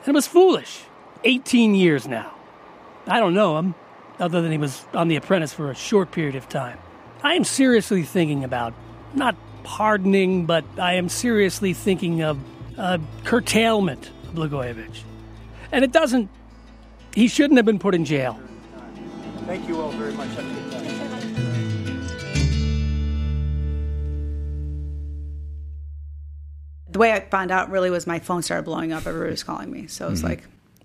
And 0.00 0.08
it 0.08 0.14
was 0.14 0.26
foolish. 0.26 0.82
18 1.24 1.74
years 1.74 2.06
now. 2.08 2.32
I 3.06 3.20
don't 3.20 3.34
know 3.34 3.58
him, 3.58 3.74
other 4.18 4.40
than 4.42 4.52
he 4.52 4.58
was 4.58 4.84
on 4.94 5.08
The 5.08 5.16
Apprentice 5.16 5.52
for 5.52 5.70
a 5.70 5.74
short 5.74 6.10
period 6.12 6.34
of 6.36 6.48
time. 6.48 6.78
I 7.22 7.34
am 7.34 7.44
seriously 7.44 8.02
thinking 8.02 8.44
about 8.44 8.74
not 9.14 9.36
pardoning, 9.64 10.46
but 10.46 10.64
I 10.78 10.94
am 10.94 11.08
seriously 11.08 11.72
thinking 11.72 12.22
of 12.22 12.38
uh, 12.76 12.98
curtailment 13.24 14.10
of 14.24 14.34
Blagojevich. 14.34 15.02
And 15.70 15.84
it 15.84 15.92
doesn't, 15.92 16.28
he 17.14 17.28
shouldn't 17.28 17.58
have 17.58 17.66
been 17.66 17.78
put 17.78 17.94
in 17.94 18.04
jail. 18.04 18.38
Thank 19.46 19.68
you 19.68 19.80
all 19.80 19.90
very 19.92 20.12
much. 20.12 20.28
Have 20.30 20.38
a 20.38 20.54
good 20.54 20.72
time. 20.72 20.82
The 26.90 26.98
way 26.98 27.12
I 27.12 27.20
found 27.20 27.50
out 27.50 27.70
really 27.70 27.90
was 27.90 28.06
my 28.06 28.18
phone 28.18 28.42
started 28.42 28.64
blowing 28.64 28.92
up. 28.92 29.06
Everybody 29.06 29.30
was 29.30 29.42
calling 29.42 29.70
me. 29.70 29.86
So 29.86 30.06
it 30.08 30.10
was 30.10 30.20
Mhm. 30.20 30.24
like 30.28 30.44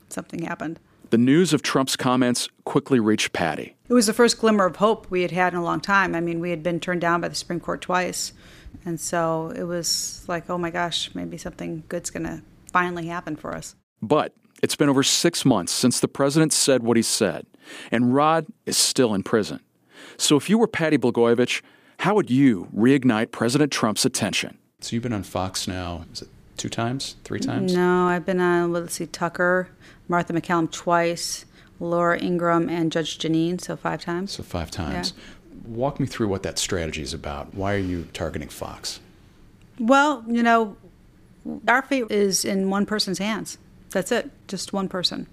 something 0.10 0.42
happened. 0.44 0.80
The 1.10 1.18
news 1.18 1.54
of 1.54 1.62
Trump's 1.62 1.96
comments 1.96 2.50
quickly 2.66 3.00
reached 3.00 3.32
Patty. 3.32 3.76
It 3.88 3.94
was 3.94 4.08
the 4.08 4.14
first 4.14 4.40
glimmer 4.40 4.66
of 4.66 4.76
hope 4.76 5.10
we 5.10 5.22
had 5.22 5.32
had 5.32 5.54
in 5.54 5.60
a 5.60 5.64
long 5.64 5.80
time. 5.80 6.16
I 6.16 6.20
mean, 6.20 6.40
we 6.40 6.50
had 6.50 6.62
been 6.62 6.80
turned 6.80 7.02
down 7.02 7.22
by 7.22 7.30
the 7.30 7.36
Supreme 7.36 7.60
Court 7.62 7.82
twice. 7.82 8.34
And 8.86 9.00
so 9.00 9.54
it 9.56 9.64
was 9.64 10.26
like, 10.28 10.50
oh 10.50 10.58
my 10.58 10.70
gosh, 10.70 11.12
maybe 11.14 11.38
something 11.38 11.84
good's 11.88 12.10
going 12.10 12.26
to 12.26 12.42
finally 12.72 13.08
happen 13.08 13.36
for 13.36 13.56
us. 13.56 13.76
But 14.02 14.34
it's 14.62 14.76
been 14.76 14.90
over 14.90 15.04
six 15.04 15.46
months 15.46 15.72
since 15.72 16.00
the 16.00 16.08
president 16.08 16.52
said 16.52 16.84
what 16.84 16.98
he 16.98 17.04
said, 17.04 17.46
and 17.92 18.14
Rod 18.14 18.48
is 18.66 18.78
still 18.78 19.14
in 19.14 19.24
prison. 19.24 19.62
So 20.18 20.36
if 20.36 20.50
you 20.50 20.58
were 20.58 20.68
Patty 20.68 20.98
Blagojevich, 20.98 21.62
how 22.00 22.16
would 22.16 22.30
you 22.30 22.68
reignite 22.76 23.32
President 23.32 23.72
Trump's 23.72 24.06
attention? 24.06 24.58
So 24.82 24.96
you've 24.96 25.04
been 25.04 25.14
on 25.14 25.24
Fox 25.24 25.68
now, 25.68 26.06
is 26.14 26.24
it 26.24 26.30
two 26.58 26.70
times, 26.70 27.16
three 27.24 27.40
times? 27.40 27.74
No, 27.74 28.08
I've 28.08 28.26
been 28.26 28.40
on, 28.40 28.72
well, 28.72 28.82
let's 28.82 28.96
see, 28.96 29.08
Tucker, 29.08 29.70
Martha 30.08 30.34
MacCallum 30.34 30.72
twice, 30.72 31.46
Laura 31.80 32.22
Ingraham, 32.22 32.70
and 32.70 32.92
Judge 32.92 33.18
Jeanine, 33.18 33.60
so 33.60 33.76
five 33.76 34.02
times. 34.02 34.32
So 34.32 34.44
five 34.44 34.72
times. 34.72 35.14
Walk 35.66 36.00
me 36.00 36.08
through 36.08 36.28
what 36.28 36.44
that 36.44 36.58
strategy 36.58 37.02
is 37.02 37.14
about. 37.14 37.54
Why 37.54 37.74
are 37.74 37.80
you 37.80 38.08
targeting 38.14 38.50
Fox? 38.50 39.00
Well, 39.80 40.24
you 40.28 40.44
know, 40.44 40.78
our 41.68 41.82
fate 41.82 42.10
is 42.10 42.46
in 42.46 42.70
one 42.70 42.86
person's 42.86 43.20
hands. 43.20 43.58
That's 43.90 44.12
it, 44.12 44.32
just 44.48 44.74
one 44.74 44.90
person 44.90 45.28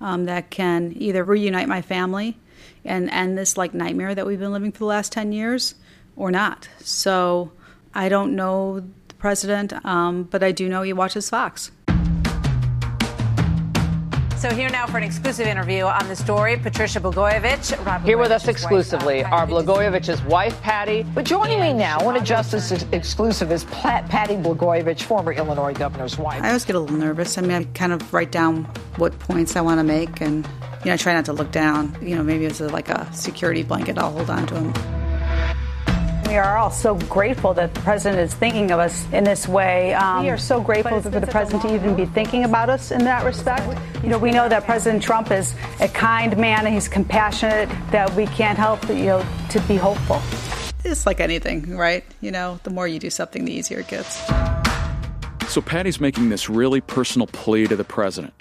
um, 0.00 0.24
that 0.26 0.50
can 0.50 0.92
either 0.96 1.24
reunite 1.24 1.68
my 1.68 1.82
family 1.82 2.36
and 2.84 3.10
end 3.10 3.36
this 3.36 3.56
like 3.56 3.74
nightmare 3.74 4.14
that 4.14 4.26
we've 4.26 4.38
been 4.38 4.52
living 4.52 4.72
for 4.72 4.78
the 4.80 4.84
last 4.86 5.12
10 5.12 5.32
years 5.32 5.74
or 6.14 6.30
not. 6.30 6.68
So 6.80 7.52
I 7.94 8.08
don't 8.08 8.34
know 8.34 8.80
the 8.80 9.14
president, 9.18 9.72
um, 9.84 10.24
but 10.24 10.42
I 10.42 10.52
do 10.52 10.68
know 10.68 10.82
he 10.82 10.92
watches 10.92 11.30
Fox. 11.30 11.70
So 14.38 14.54
here 14.54 14.68
now 14.68 14.86
for 14.86 14.98
an 14.98 15.02
exclusive 15.02 15.46
interview 15.46 15.84
on 15.84 16.08
the 16.08 16.14
story, 16.14 16.58
Patricia 16.58 17.00
Blagojevich. 17.00 17.84
Rob 17.86 18.04
Here 18.04 18.18
with 18.18 18.30
us 18.30 18.46
exclusively 18.48 19.22
wife. 19.22 19.32
are 19.32 19.46
Blagojevich's 19.46 20.22
wife, 20.24 20.60
Patty. 20.60 21.04
But 21.14 21.24
joining 21.24 21.58
me 21.58 21.72
now, 21.72 22.04
one 22.04 22.16
of 22.16 22.22
Justice 22.22 22.70
exclusive 22.92 23.50
is 23.50 23.64
Patty 23.64 24.34
Blagojevich, 24.34 25.02
former 25.02 25.32
Illinois 25.32 25.72
governor's 25.72 26.18
wife. 26.18 26.42
I 26.42 26.48
always 26.48 26.66
get 26.66 26.76
a 26.76 26.80
little 26.80 26.98
nervous. 26.98 27.38
I 27.38 27.40
mean, 27.40 27.52
I 27.52 27.64
kind 27.72 27.94
of 27.94 28.12
write 28.12 28.30
down 28.30 28.64
what 28.96 29.18
points 29.20 29.56
I 29.56 29.62
want 29.62 29.80
to 29.80 29.84
make 29.84 30.20
and, 30.20 30.46
you 30.80 30.86
know, 30.86 30.92
I 30.92 30.96
try 30.98 31.14
not 31.14 31.24
to 31.24 31.32
look 31.32 31.50
down. 31.50 31.96
You 32.02 32.14
know, 32.14 32.22
maybe 32.22 32.44
it's 32.44 32.60
like 32.60 32.90
a 32.90 33.10
security 33.14 33.62
blanket, 33.62 33.96
I'll 33.96 34.12
hold 34.12 34.28
on 34.28 34.46
to 34.48 34.54
them. 34.54 34.95
We 36.26 36.38
are 36.38 36.56
all 36.56 36.72
so 36.72 36.96
grateful 36.96 37.54
that 37.54 37.72
the 37.72 37.80
president 37.82 38.20
is 38.20 38.34
thinking 38.34 38.72
of 38.72 38.80
us 38.80 39.06
in 39.12 39.22
this 39.22 39.46
way. 39.46 39.94
Um, 39.94 40.24
we 40.24 40.30
are 40.30 40.36
so 40.36 40.60
grateful 40.60 41.00
for 41.00 41.08
the 41.08 41.26
president 41.26 41.62
to 41.62 41.72
even 41.72 41.94
be 41.94 42.04
thinking 42.04 42.42
about 42.42 42.68
us 42.68 42.90
in 42.90 43.04
that 43.04 43.24
respect. 43.24 43.78
You 44.02 44.08
know, 44.08 44.18
we 44.18 44.32
know 44.32 44.48
that 44.48 44.64
President 44.64 45.00
Trump 45.02 45.30
is 45.30 45.54
a 45.80 45.86
kind 45.86 46.36
man 46.36 46.66
and 46.66 46.74
he's 46.74 46.88
compassionate. 46.88 47.68
That 47.92 48.12
we 48.14 48.26
can't 48.26 48.58
help, 48.58 48.80
but 48.88 48.96
you 48.96 49.04
know, 49.04 49.26
to 49.50 49.60
be 49.60 49.76
hopeful. 49.76 50.20
It's 50.84 51.06
like 51.06 51.20
anything, 51.20 51.76
right? 51.76 52.04
You 52.20 52.32
know, 52.32 52.58
the 52.64 52.70
more 52.70 52.88
you 52.88 52.98
do 52.98 53.08
something, 53.10 53.44
the 53.44 53.52
easier 53.52 53.78
it 53.78 53.88
gets. 53.88 54.16
So 55.48 55.60
Patty's 55.60 56.00
making 56.00 56.30
this 56.30 56.50
really 56.50 56.80
personal 56.80 57.28
plea 57.28 57.68
to 57.68 57.76
the 57.76 57.84
president, 57.84 58.34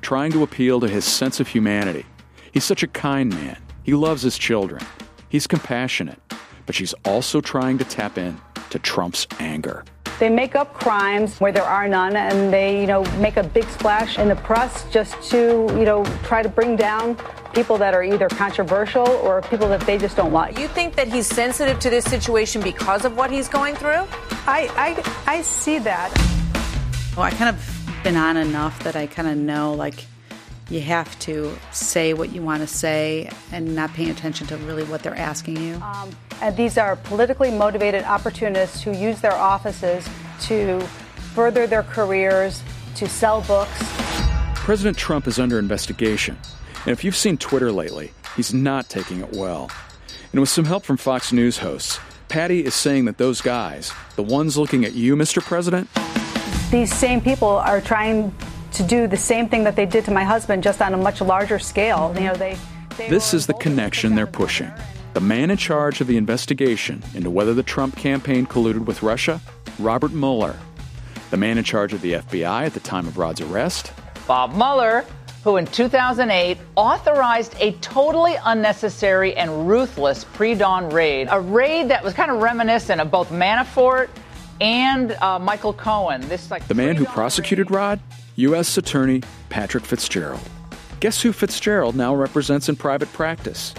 trying 0.00 0.30
to 0.30 0.44
appeal 0.44 0.78
to 0.78 0.86
his 0.86 1.04
sense 1.04 1.40
of 1.40 1.48
humanity. 1.48 2.06
He's 2.52 2.64
such 2.64 2.84
a 2.84 2.88
kind 2.88 3.30
man. 3.30 3.58
He 3.82 3.94
loves 3.94 4.22
his 4.22 4.38
children. 4.38 4.80
He's 5.28 5.48
compassionate. 5.48 6.20
But 6.66 6.74
she's 6.74 6.94
also 7.04 7.40
trying 7.40 7.78
to 7.78 7.84
tap 7.84 8.18
in 8.18 8.40
to 8.70 8.78
Trump's 8.78 9.26
anger. 9.38 9.84
They 10.18 10.28
make 10.28 10.54
up 10.54 10.74
crimes 10.74 11.38
where 11.40 11.50
there 11.50 11.64
are 11.64 11.88
none, 11.88 12.14
and 12.14 12.52
they, 12.52 12.80
you 12.80 12.86
know, 12.86 13.02
make 13.18 13.36
a 13.36 13.42
big 13.42 13.64
splash 13.64 14.18
in 14.18 14.28
the 14.28 14.36
press 14.36 14.84
just 14.92 15.20
to, 15.30 15.66
you 15.76 15.84
know, 15.84 16.04
try 16.22 16.42
to 16.42 16.48
bring 16.48 16.76
down 16.76 17.16
people 17.54 17.76
that 17.78 17.92
are 17.92 18.04
either 18.04 18.28
controversial 18.28 19.08
or 19.08 19.42
people 19.42 19.68
that 19.68 19.80
they 19.80 19.98
just 19.98 20.16
don't 20.16 20.32
like. 20.32 20.58
You 20.58 20.68
think 20.68 20.94
that 20.94 21.08
he's 21.08 21.26
sensitive 21.26 21.80
to 21.80 21.90
this 21.90 22.04
situation 22.04 22.62
because 22.62 23.04
of 23.04 23.16
what 23.16 23.30
he's 23.30 23.48
going 23.48 23.74
through? 23.74 24.06
I, 24.46 24.70
I, 24.76 25.34
I 25.38 25.42
see 25.42 25.78
that. 25.80 26.12
Well, 27.16 27.26
I 27.26 27.30
kind 27.30 27.54
of 27.54 28.00
been 28.04 28.16
on 28.16 28.36
enough 28.36 28.82
that 28.84 28.96
I 28.96 29.06
kind 29.06 29.28
of 29.28 29.36
know, 29.36 29.74
like, 29.74 30.04
you 30.70 30.80
have 30.80 31.18
to 31.20 31.54
say 31.72 32.14
what 32.14 32.32
you 32.32 32.42
want 32.42 32.60
to 32.62 32.66
say 32.66 33.28
and 33.50 33.74
not 33.74 33.92
paying 33.92 34.10
attention 34.10 34.46
to 34.46 34.56
really 34.58 34.84
what 34.84 35.02
they're 35.02 35.18
asking 35.18 35.58
you. 35.58 35.74
Um, 35.76 36.10
and 36.42 36.56
these 36.56 36.76
are 36.76 36.96
politically 36.96 37.52
motivated 37.52 38.02
opportunists 38.02 38.82
who 38.82 38.90
use 38.92 39.20
their 39.20 39.32
offices 39.32 40.08
to 40.40 40.80
further 41.34 41.68
their 41.68 41.84
careers, 41.84 42.62
to 42.96 43.08
sell 43.08 43.42
books. 43.42 43.78
President 44.56 44.98
Trump 44.98 45.28
is 45.28 45.38
under 45.38 45.58
investigation. 45.60 46.36
And 46.84 46.88
if 46.88 47.04
you've 47.04 47.16
seen 47.16 47.38
Twitter 47.38 47.70
lately, 47.70 48.12
he's 48.34 48.52
not 48.52 48.88
taking 48.88 49.20
it 49.20 49.32
well. 49.32 49.70
And 50.32 50.40
with 50.40 50.50
some 50.50 50.64
help 50.64 50.84
from 50.84 50.96
Fox 50.96 51.32
News 51.32 51.58
hosts, 51.58 52.00
Patty 52.26 52.64
is 52.64 52.74
saying 52.74 53.04
that 53.04 53.18
those 53.18 53.40
guys, 53.40 53.92
the 54.16 54.22
ones 54.24 54.58
looking 54.58 54.84
at 54.84 54.94
you, 54.94 55.14
Mr. 55.14 55.40
President, 55.40 55.88
These 56.72 56.92
same 56.92 57.20
people 57.20 57.48
are 57.48 57.80
trying 57.80 58.34
to 58.72 58.82
do 58.82 59.06
the 59.06 59.16
same 59.16 59.48
thing 59.48 59.62
that 59.62 59.76
they 59.76 59.86
did 59.86 60.04
to 60.06 60.10
my 60.10 60.24
husband, 60.24 60.64
just 60.64 60.82
on 60.82 60.92
a 60.92 60.96
much 60.96 61.20
larger 61.20 61.60
scale. 61.60 62.12
You 62.16 62.24
know, 62.24 62.34
they. 62.34 62.58
they 62.96 63.08
this 63.08 63.32
is 63.32 63.46
the 63.46 63.54
connection 63.54 64.16
they're 64.16 64.26
pushing. 64.26 64.72
The 65.14 65.20
man 65.20 65.50
in 65.50 65.58
charge 65.58 66.00
of 66.00 66.06
the 66.06 66.16
investigation 66.16 67.02
into 67.14 67.30
whether 67.30 67.52
the 67.52 67.62
Trump 67.62 67.96
campaign 67.96 68.46
colluded 68.46 68.86
with 68.86 69.02
Russia, 69.02 69.42
Robert 69.78 70.12
Mueller. 70.12 70.58
The 71.30 71.36
man 71.36 71.58
in 71.58 71.64
charge 71.64 71.92
of 71.92 72.00
the 72.00 72.14
FBI 72.14 72.64
at 72.64 72.72
the 72.72 72.80
time 72.80 73.06
of 73.06 73.18
Rod's 73.18 73.42
arrest, 73.42 73.92
Bob 74.26 74.54
Mueller, 74.54 75.04
who 75.44 75.58
in 75.58 75.66
2008 75.66 76.56
authorized 76.76 77.54
a 77.60 77.72
totally 77.80 78.36
unnecessary 78.44 79.34
and 79.36 79.68
ruthless 79.68 80.24
pre 80.24 80.54
dawn 80.54 80.88
raid, 80.88 81.28
a 81.30 81.40
raid 81.40 81.88
that 81.88 82.02
was 82.02 82.14
kind 82.14 82.30
of 82.30 82.40
reminiscent 82.40 83.00
of 83.00 83.10
both 83.10 83.28
Manafort 83.30 84.08
and 84.62 85.12
uh, 85.12 85.38
Michael 85.38 85.74
Cohen. 85.74 86.26
This 86.28 86.50
like 86.50 86.66
the 86.68 86.74
man 86.74 86.96
who 86.96 87.04
prosecuted 87.04 87.70
Rod, 87.70 88.00
U.S. 88.36 88.78
Attorney 88.78 89.22
Patrick 89.50 89.84
Fitzgerald. 89.84 90.40
Guess 91.00 91.20
who 91.20 91.32
Fitzgerald 91.32 91.96
now 91.96 92.14
represents 92.14 92.70
in 92.70 92.76
private 92.76 93.12
practice? 93.12 93.74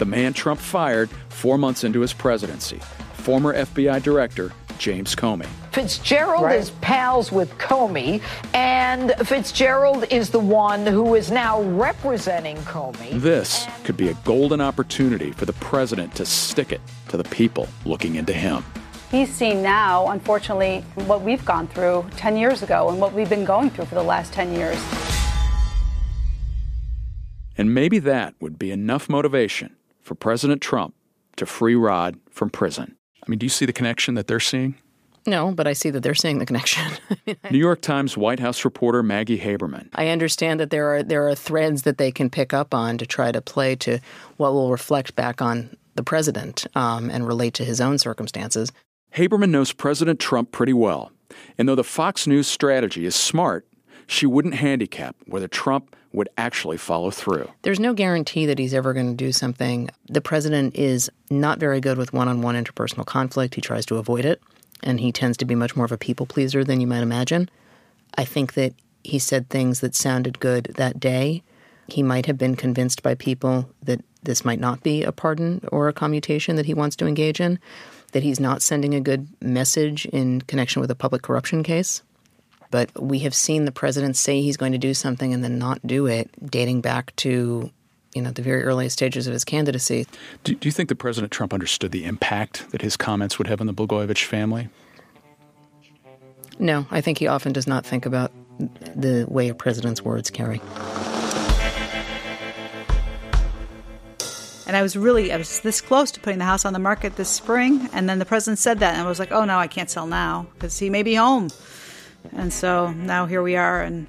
The 0.00 0.06
man 0.06 0.32
Trump 0.32 0.58
fired 0.58 1.10
four 1.28 1.58
months 1.58 1.84
into 1.84 2.00
his 2.00 2.14
presidency, 2.14 2.78
former 3.12 3.54
FBI 3.54 4.02
Director 4.02 4.50
James 4.78 5.14
Comey. 5.14 5.44
Fitzgerald 5.72 6.44
right. 6.44 6.58
is 6.58 6.70
pals 6.80 7.30
with 7.30 7.52
Comey, 7.58 8.22
and 8.54 9.12
Fitzgerald 9.26 10.06
is 10.10 10.30
the 10.30 10.40
one 10.40 10.86
who 10.86 11.16
is 11.16 11.30
now 11.30 11.60
representing 11.60 12.56
Comey. 12.62 13.20
This 13.20 13.66
could 13.84 13.98
be 13.98 14.08
a 14.08 14.14
golden 14.24 14.62
opportunity 14.62 15.32
for 15.32 15.44
the 15.44 15.52
president 15.52 16.14
to 16.14 16.24
stick 16.24 16.72
it 16.72 16.80
to 17.10 17.18
the 17.18 17.24
people 17.24 17.68
looking 17.84 18.14
into 18.14 18.32
him. 18.32 18.64
He's 19.10 19.28
seen 19.28 19.60
now, 19.62 20.08
unfortunately, 20.08 20.82
what 20.94 21.20
we've 21.20 21.44
gone 21.44 21.68
through 21.68 22.06
10 22.16 22.38
years 22.38 22.62
ago 22.62 22.88
and 22.88 22.98
what 22.98 23.12
we've 23.12 23.28
been 23.28 23.44
going 23.44 23.68
through 23.68 23.84
for 23.84 23.96
the 23.96 24.02
last 24.02 24.32
10 24.32 24.54
years. 24.54 24.82
And 27.58 27.74
maybe 27.74 27.98
that 27.98 28.32
would 28.40 28.58
be 28.58 28.70
enough 28.70 29.10
motivation 29.10 29.76
for 30.02 30.14
President 30.14 30.60
Trump 30.60 30.94
to 31.36 31.46
free 31.46 31.74
Rod 31.74 32.18
from 32.30 32.50
prison. 32.50 32.96
I 33.26 33.30
mean, 33.30 33.38
do 33.38 33.46
you 33.46 33.50
see 33.50 33.66
the 33.66 33.72
connection 33.72 34.14
that 34.14 34.26
they're 34.26 34.40
seeing? 34.40 34.76
No, 35.26 35.52
but 35.52 35.66
I 35.66 35.74
see 35.74 35.90
that 35.90 36.02
they're 36.02 36.14
seeing 36.14 36.38
the 36.38 36.46
connection. 36.46 36.90
New 37.50 37.58
York 37.58 37.82
Times 37.82 38.16
White 38.16 38.40
House 38.40 38.64
reporter 38.64 39.02
Maggie 39.02 39.38
Haberman. 39.38 39.88
I 39.94 40.08
understand 40.08 40.60
that 40.60 40.70
there 40.70 40.94
are 40.94 41.02
there 41.02 41.28
are 41.28 41.34
threads 41.34 41.82
that 41.82 41.98
they 41.98 42.10
can 42.10 42.30
pick 42.30 42.54
up 42.54 42.72
on 42.74 42.96
to 42.98 43.06
try 43.06 43.30
to 43.30 43.42
play 43.42 43.76
to 43.76 43.98
what 44.38 44.52
will 44.52 44.70
reflect 44.70 45.14
back 45.16 45.42
on 45.42 45.76
the 45.94 46.02
president 46.02 46.66
um, 46.74 47.10
and 47.10 47.26
relate 47.26 47.54
to 47.54 47.64
his 47.64 47.80
own 47.80 47.98
circumstances. 47.98 48.72
Haberman 49.14 49.50
knows 49.50 49.72
President 49.72 50.20
Trump 50.20 50.52
pretty 50.52 50.72
well, 50.72 51.12
and 51.58 51.68
though 51.68 51.74
the 51.74 51.84
Fox 51.84 52.26
News 52.26 52.46
strategy 52.46 53.04
is 53.04 53.14
smart, 53.14 53.66
she 54.10 54.26
wouldn't 54.26 54.54
handicap 54.54 55.14
whether 55.26 55.46
Trump 55.46 55.94
would 56.12 56.28
actually 56.36 56.76
follow 56.76 57.12
through. 57.12 57.48
There's 57.62 57.78
no 57.78 57.94
guarantee 57.94 58.44
that 58.46 58.58
he's 58.58 58.74
ever 58.74 58.92
going 58.92 59.06
to 59.06 59.14
do 59.14 59.30
something. 59.30 59.88
The 60.08 60.20
president 60.20 60.74
is 60.74 61.08
not 61.30 61.60
very 61.60 61.80
good 61.80 61.96
with 61.96 62.12
one 62.12 62.26
on 62.26 62.42
one 62.42 62.56
interpersonal 62.56 63.06
conflict. 63.06 63.54
He 63.54 63.60
tries 63.60 63.86
to 63.86 63.98
avoid 63.98 64.24
it, 64.24 64.42
and 64.82 64.98
he 64.98 65.12
tends 65.12 65.36
to 65.36 65.44
be 65.44 65.54
much 65.54 65.76
more 65.76 65.84
of 65.84 65.92
a 65.92 65.96
people 65.96 66.26
pleaser 66.26 66.64
than 66.64 66.80
you 66.80 66.88
might 66.88 67.04
imagine. 67.04 67.48
I 68.18 68.24
think 68.24 68.54
that 68.54 68.74
he 69.04 69.20
said 69.20 69.48
things 69.48 69.78
that 69.78 69.94
sounded 69.94 70.40
good 70.40 70.74
that 70.76 70.98
day. 70.98 71.44
He 71.86 72.02
might 72.02 72.26
have 72.26 72.36
been 72.36 72.56
convinced 72.56 73.04
by 73.04 73.14
people 73.14 73.70
that 73.80 74.00
this 74.24 74.44
might 74.44 74.58
not 74.58 74.82
be 74.82 75.04
a 75.04 75.12
pardon 75.12 75.64
or 75.70 75.86
a 75.86 75.92
commutation 75.92 76.56
that 76.56 76.66
he 76.66 76.74
wants 76.74 76.96
to 76.96 77.06
engage 77.06 77.40
in, 77.40 77.60
that 78.10 78.24
he's 78.24 78.40
not 78.40 78.60
sending 78.60 78.92
a 78.92 79.00
good 79.00 79.28
message 79.40 80.04
in 80.06 80.40
connection 80.40 80.80
with 80.80 80.90
a 80.90 80.96
public 80.96 81.22
corruption 81.22 81.62
case. 81.62 82.02
But 82.70 82.90
we 83.00 83.20
have 83.20 83.34
seen 83.34 83.64
the 83.64 83.72
president 83.72 84.16
say 84.16 84.42
he's 84.42 84.56
going 84.56 84.72
to 84.72 84.78
do 84.78 84.94
something 84.94 85.34
and 85.34 85.42
then 85.42 85.58
not 85.58 85.84
do 85.86 86.06
it, 86.06 86.30
dating 86.50 86.80
back 86.80 87.14
to 87.16 87.70
you 88.14 88.22
know 88.22 88.30
the 88.30 88.42
very 88.42 88.62
earliest 88.64 88.94
stages 88.94 89.26
of 89.26 89.32
his 89.32 89.44
candidacy. 89.44 90.06
Do, 90.44 90.54
do 90.54 90.68
you 90.68 90.72
think 90.72 90.88
that 90.88 90.96
President 90.96 91.32
Trump 91.32 91.52
understood 91.52 91.92
the 91.92 92.04
impact 92.04 92.70
that 92.70 92.82
his 92.82 92.96
comments 92.96 93.38
would 93.38 93.46
have 93.46 93.60
on 93.60 93.66
the 93.66 93.74
Blagojevich 93.74 94.24
family? 94.24 94.68
No, 96.58 96.86
I 96.90 97.00
think 97.00 97.18
he 97.18 97.26
often 97.26 97.52
does 97.52 97.66
not 97.66 97.86
think 97.86 98.04
about 98.04 98.32
the 98.94 99.24
way 99.28 99.48
a 99.48 99.54
president's 99.54 100.02
words 100.02 100.30
carry. 100.30 100.60
And 104.66 104.76
I 104.76 104.82
was 104.82 104.96
really, 104.96 105.32
I 105.32 105.36
was 105.36 105.60
this 105.60 105.80
close 105.80 106.12
to 106.12 106.20
putting 106.20 106.38
the 106.38 106.44
house 106.44 106.64
on 106.64 106.72
the 106.72 106.78
market 106.78 107.16
this 107.16 107.28
spring. 107.28 107.88
And 107.92 108.08
then 108.08 108.20
the 108.20 108.24
president 108.24 108.58
said 108.60 108.78
that. 108.78 108.92
And 108.92 109.02
I 109.02 109.08
was 109.08 109.18
like, 109.18 109.32
oh, 109.32 109.44
no, 109.44 109.58
I 109.58 109.66
can't 109.66 109.90
sell 109.90 110.06
now 110.06 110.46
because 110.54 110.78
he 110.78 110.90
may 110.90 111.02
be 111.02 111.14
home. 111.14 111.48
And 112.32 112.52
so 112.52 112.92
now 112.92 113.26
here 113.26 113.42
we 113.42 113.56
are. 113.56 113.82
And, 113.82 114.06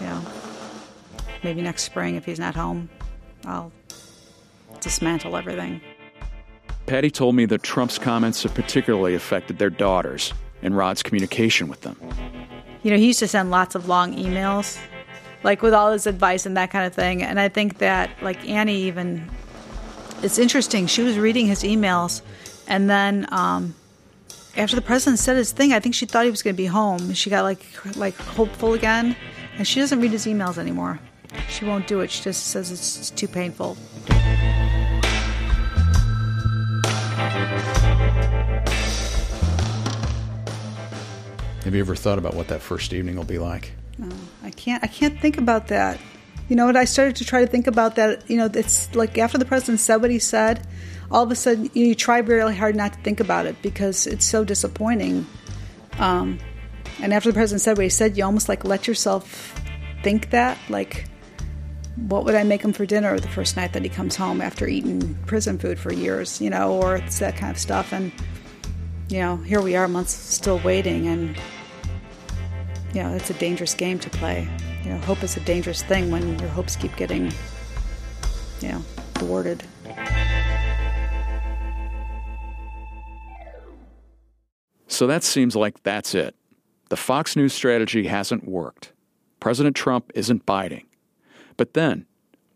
you 0.00 0.06
know, 0.06 0.22
maybe 1.42 1.62
next 1.62 1.84
spring, 1.84 2.16
if 2.16 2.24
he's 2.24 2.38
not 2.38 2.54
home, 2.54 2.88
I'll 3.44 3.72
dismantle 4.80 5.36
everything. 5.36 5.80
Patty 6.86 7.10
told 7.10 7.34
me 7.34 7.44
that 7.46 7.62
Trump's 7.62 7.98
comments 7.98 8.42
have 8.44 8.54
particularly 8.54 9.14
affected 9.14 9.58
their 9.58 9.70
daughters 9.70 10.32
and 10.62 10.76
Rod's 10.76 11.02
communication 11.02 11.68
with 11.68 11.82
them. 11.82 11.96
You 12.82 12.90
know, 12.90 12.96
he 12.96 13.06
used 13.06 13.18
to 13.18 13.28
send 13.28 13.50
lots 13.50 13.74
of 13.74 13.88
long 13.88 14.14
emails, 14.16 14.78
like 15.42 15.62
with 15.62 15.74
all 15.74 15.92
his 15.92 16.06
advice 16.06 16.46
and 16.46 16.56
that 16.56 16.70
kind 16.70 16.86
of 16.86 16.94
thing. 16.94 17.22
And 17.22 17.38
I 17.38 17.48
think 17.48 17.78
that, 17.78 18.10
like, 18.22 18.48
Annie 18.48 18.82
even 18.82 19.28
it's 20.22 20.38
interesting. 20.38 20.86
She 20.86 21.02
was 21.02 21.18
reading 21.18 21.46
his 21.46 21.62
emails, 21.62 22.22
and 22.66 22.90
then 22.90 23.26
um, 23.30 23.74
after 24.58 24.74
the 24.74 24.82
president 24.82 25.20
said 25.20 25.36
his 25.36 25.52
thing, 25.52 25.72
I 25.72 25.78
think 25.78 25.94
she 25.94 26.04
thought 26.04 26.24
he 26.24 26.30
was 26.30 26.42
going 26.42 26.54
to 26.54 26.56
be 26.56 26.66
home. 26.66 27.14
She 27.14 27.30
got 27.30 27.44
like 27.44 27.64
like 27.96 28.16
hopeful 28.16 28.74
again, 28.74 29.16
and 29.56 29.66
she 29.66 29.78
doesn't 29.78 30.00
read 30.00 30.10
his 30.10 30.26
emails 30.26 30.58
anymore. 30.58 30.98
She 31.48 31.64
won't 31.64 31.86
do 31.86 32.00
it. 32.00 32.10
She 32.10 32.24
just 32.24 32.48
says 32.48 32.72
it's 32.72 33.10
too 33.10 33.28
painful. 33.28 33.76
Have 41.64 41.74
you 41.74 41.80
ever 41.80 41.94
thought 41.94 42.18
about 42.18 42.34
what 42.34 42.48
that 42.48 42.60
first 42.60 42.92
evening 42.92 43.16
will 43.16 43.24
be 43.24 43.38
like? 43.38 43.72
No, 43.98 44.08
I 44.42 44.50
can't. 44.50 44.82
I 44.82 44.88
can't 44.88 45.20
think 45.20 45.38
about 45.38 45.68
that. 45.68 46.00
You 46.48 46.56
know, 46.56 46.66
what? 46.66 46.76
I 46.76 46.84
started 46.84 47.14
to 47.16 47.24
try 47.24 47.42
to 47.42 47.46
think 47.46 47.66
about 47.68 47.94
that. 47.96 48.28
You 48.28 48.38
know, 48.38 48.46
it's 48.52 48.92
like 48.96 49.18
after 49.18 49.38
the 49.38 49.44
president 49.44 49.78
said 49.78 49.96
what 49.96 50.10
he 50.10 50.18
said, 50.18 50.66
all 51.10 51.22
of 51.22 51.30
a 51.30 51.36
sudden 51.36 51.70
you, 51.72 51.94
try 51.94 52.18
really 52.18 52.56
hard 52.56 52.76
not 52.76 52.92
to 52.92 52.98
think 53.00 53.20
about 53.20 53.46
it 53.46 53.60
because 53.62 54.06
it's 54.06 54.24
so 54.24 54.44
disappointing. 54.44 55.26
Um, 55.98 56.38
and 57.00 57.12
after 57.12 57.30
the 57.30 57.34
president 57.34 57.62
said 57.62 57.76
what 57.76 57.84
he 57.84 57.88
said, 57.88 58.16
you 58.16 58.24
almost 58.24 58.48
like 58.48 58.64
let 58.64 58.86
yourself 58.86 59.54
think 60.02 60.30
that, 60.30 60.58
like, 60.68 61.06
what 61.96 62.24
would 62.24 62.34
I 62.34 62.44
make 62.44 62.62
him 62.62 62.72
for 62.72 62.86
dinner 62.86 63.18
the 63.18 63.28
first 63.28 63.56
night 63.56 63.72
that 63.72 63.82
he 63.82 63.88
comes 63.88 64.16
home 64.16 64.40
after 64.40 64.66
eating 64.66 65.14
prison 65.26 65.58
food 65.58 65.78
for 65.78 65.92
years, 65.92 66.40
you 66.40 66.50
know, 66.50 66.72
or 66.72 66.96
it's 66.96 67.18
that 67.18 67.36
kind 67.36 67.50
of 67.50 67.58
stuff. 67.58 67.92
And, 67.92 68.12
you 69.08 69.18
know, 69.18 69.36
here 69.36 69.60
we 69.60 69.74
are 69.76 69.88
months 69.88 70.12
still 70.12 70.58
waiting, 70.60 71.08
and, 71.08 71.36
you 72.92 73.02
know, 73.02 73.14
it's 73.14 73.30
a 73.30 73.34
dangerous 73.34 73.74
game 73.74 73.98
to 74.00 74.10
play 74.10 74.48
you 74.84 74.94
know, 74.94 75.00
hope 75.00 75.22
is 75.22 75.36
a 75.36 75.40
dangerous 75.40 75.82
thing 75.82 76.10
when 76.10 76.38
your 76.38 76.48
hopes 76.48 76.76
keep 76.76 76.94
getting, 76.96 77.32
you 78.60 78.68
know, 78.68 78.78
thwarted. 79.14 79.62
So 84.98 85.06
that 85.06 85.22
seems 85.22 85.54
like 85.54 85.80
that's 85.84 86.12
it. 86.12 86.34
The 86.88 86.96
Fox 86.96 87.36
News 87.36 87.52
strategy 87.52 88.08
hasn't 88.08 88.48
worked. 88.48 88.92
President 89.38 89.76
Trump 89.76 90.10
isn't 90.16 90.44
biting. 90.44 90.88
But 91.56 91.74
then, 91.74 92.04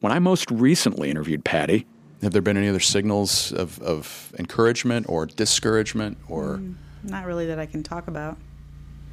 when 0.01 0.13
I 0.13 0.19
most 0.19 0.51
recently 0.51 1.09
interviewed 1.09 1.45
Patty, 1.45 1.87
have 2.21 2.33
there 2.33 2.43
been 2.43 2.57
any 2.57 2.69
other 2.69 2.81
signals 2.81 3.53
of, 3.53 3.81
of 3.81 4.35
encouragement 4.41 5.07
or 5.09 5.27
discouragement 5.27 6.19
or? 6.29 6.57
Mm, 6.57 6.75
not 7.05 7.27
really 7.27 7.47
that 7.47 7.61
I 7.61 7.67
can 7.67 7.85
talk 7.85 8.09
about. 8.09 8.39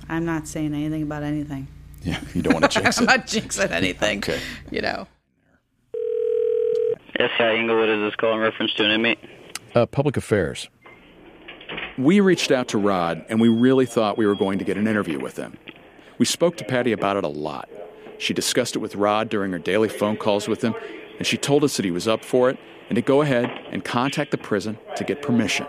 I'm 0.09 0.25
not 0.25 0.47
saying 0.47 0.73
anything 0.73 1.03
about 1.03 1.21
anything. 1.21 1.67
Yeah, 2.01 2.19
you 2.33 2.41
don't 2.41 2.53
want 2.53 2.71
to 2.71 2.79
jinx 2.81 2.97
it. 2.97 3.01
I'm 3.01 3.05
not 3.05 3.27
jinxing 3.27 3.69
anything. 3.69 4.17
okay. 4.17 4.39
You 4.71 4.81
know. 4.81 5.07
Yes, 7.19 7.29
hi, 7.37 7.57
Englewood. 7.57 7.89
Is 7.89 8.09
this 8.09 8.15
call 8.15 8.33
in 8.33 8.39
reference 8.39 8.73
to 8.73 8.85
an 8.85 8.89
inmate? 8.89 9.19
Uh, 9.75 9.85
public 9.85 10.17
affairs. 10.17 10.67
We 11.99 12.21
reached 12.21 12.49
out 12.49 12.69
to 12.69 12.77
Rod, 12.77 13.25
and 13.27 13.41
we 13.41 13.49
really 13.49 13.85
thought 13.85 14.17
we 14.17 14.25
were 14.25 14.33
going 14.33 14.57
to 14.59 14.63
get 14.63 14.77
an 14.77 14.87
interview 14.87 15.19
with 15.19 15.35
him. 15.35 15.57
We 16.17 16.25
spoke 16.25 16.55
to 16.55 16.63
Patty 16.63 16.93
about 16.93 17.17
it 17.17 17.25
a 17.25 17.27
lot. 17.27 17.67
She 18.19 18.33
discussed 18.33 18.77
it 18.77 18.79
with 18.79 18.95
Rod 18.95 19.27
during 19.27 19.51
her 19.51 19.59
daily 19.59 19.89
phone 19.89 20.15
calls 20.15 20.47
with 20.47 20.61
him, 20.61 20.73
and 21.17 21.27
she 21.27 21.35
told 21.35 21.61
us 21.65 21.75
that 21.75 21.83
he 21.83 21.91
was 21.91 22.07
up 22.07 22.23
for 22.23 22.49
it 22.49 22.57
and 22.87 22.95
to 22.95 23.01
go 23.01 23.21
ahead 23.21 23.51
and 23.71 23.83
contact 23.83 24.31
the 24.31 24.37
prison 24.37 24.77
to 24.95 25.03
get 25.03 25.21
permission. 25.21 25.67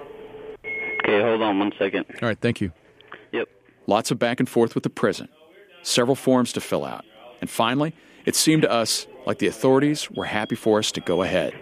Okay, 1.03 1.21
hold 1.21 1.43
on 1.43 1.59
one 1.59 1.73
second. 1.77 2.07
All 2.23 2.29
right, 2.29 2.39
thank 2.41 2.61
you. 2.61 2.71
Yep. 3.33 3.49
Lots 3.89 4.13
of 4.13 4.21
back 4.21 4.39
and 4.39 4.49
forth 4.49 4.77
with 4.77 4.85
the 4.85 4.91
prison 4.91 5.29
several 5.83 6.15
forms 6.15 6.53
to 6.53 6.61
fill 6.61 6.85
out. 6.85 7.05
And 7.41 7.51
finally, 7.51 7.93
it 8.25 8.37
seemed 8.37 8.63
to 8.63 8.71
us 8.71 9.09
like 9.27 9.39
the 9.39 9.49
authorities 9.49 10.09
were 10.13 10.27
happy 10.27 10.55
for 10.55 10.79
us 10.79 10.93
to 10.93 11.01
go 11.01 11.23
ahead. 11.23 11.55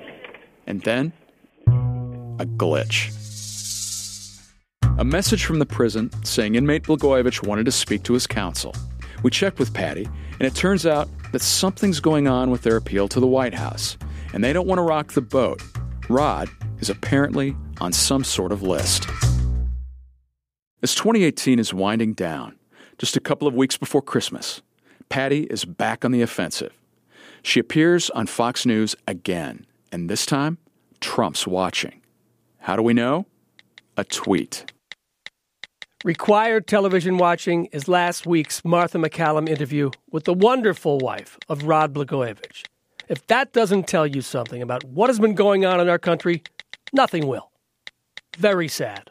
And 0.67 0.83
then, 0.83 1.15
a 1.67 2.45
glitch. 2.45 3.18
A 4.99 5.05
message 5.05 5.45
from 5.45 5.61
the 5.61 5.67
prison 5.67 6.11
saying 6.25 6.57
inmate 6.57 6.83
Blagojevich 6.83 7.47
wanted 7.47 7.67
to 7.67 7.71
speak 7.71 8.03
to 8.03 8.15
his 8.15 8.27
counsel. 8.27 8.75
We 9.23 9.31
checked 9.31 9.61
with 9.61 9.73
Patty, 9.73 10.09
and 10.33 10.43
it 10.43 10.57
turns 10.57 10.87
out 10.87 11.09
that 11.31 11.41
something's 11.41 12.01
going 12.01 12.27
on 12.27 12.51
with 12.51 12.63
their 12.63 12.77
appeal 12.77 13.07
to 13.11 13.21
the 13.21 13.27
White 13.29 13.55
House, 13.55 13.97
and 14.35 14.43
they 14.43 14.53
don't 14.53 14.67
want 14.67 14.81
to 14.81 14.83
rock 14.83 15.13
the 15.13 15.21
boat. 15.21 15.63
Rod 16.09 16.49
is 16.81 16.91
apparently 16.91 17.55
on 17.81 17.93
some 17.93 18.25
sort 18.25 18.51
of 18.51 18.65
list. 18.65 19.07
As 20.83 20.97
2018 20.97 21.61
is 21.61 21.73
winding 21.73 22.15
down, 22.15 22.59
just 22.99 23.17
a 23.17 23.21
couple 23.21 23.47
of 23.47 23.55
weeks 23.55 23.77
before 23.77 24.03
Christmas, 24.03 24.63
Patty 25.11 25.45
is 25.45 25.65
back 25.65 26.05
on 26.05 26.11
the 26.11 26.23
offensive. 26.23 26.73
She 27.43 27.61
appears 27.61 28.11
on 28.11 28.27
Fox 28.27 28.67
News 28.67 28.97
again, 29.07 29.65
and 29.93 30.11
this 30.11 30.27
time, 30.27 30.59
Trump's 31.01 31.47
watching. 31.47 32.03
How 32.59 32.75
do 32.75 32.83
we 32.83 32.95
know? 32.95 33.27
A 33.97 34.03
tweet. 34.03 34.73
Required 36.05 36.69
television 36.69 37.19
watching 37.19 37.65
is 37.73 37.89
last 37.89 38.25
week's 38.25 38.65
Martha 38.65 38.99
MacCallum 38.99 39.49
interview 39.49 39.91
with 40.13 40.27
the 40.27 40.33
wonderful 40.33 40.99
wife 40.99 41.37
of 41.49 41.65
Rod 41.65 41.93
Blagojevich. 41.93 42.65
If 43.09 43.27
that 43.27 43.53
doesn't 43.53 43.89
tell 43.89 44.07
you 44.07 44.21
something 44.21 44.63
about 44.63 44.85
what 44.85 45.11
has 45.11 45.19
been 45.19 45.35
going 45.35 45.67
on 45.67 45.81
in 45.81 45.89
our 45.89 45.99
country, 45.99 46.45
nothing 46.93 47.27
will. 47.27 47.51
Very 48.37 48.69
sad. 48.69 49.11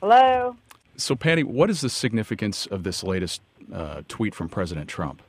Hello. 0.00 0.56
So, 0.96 1.16
Patty, 1.16 1.42
what 1.42 1.68
is 1.68 1.80
the 1.80 1.90
significance 1.90 2.66
of 2.66 2.84
this 2.84 3.02
latest 3.02 3.42
uh, 3.74 4.02
tweet 4.06 4.36
from 4.36 4.48
President 4.48 4.88
Trump? 4.88 5.20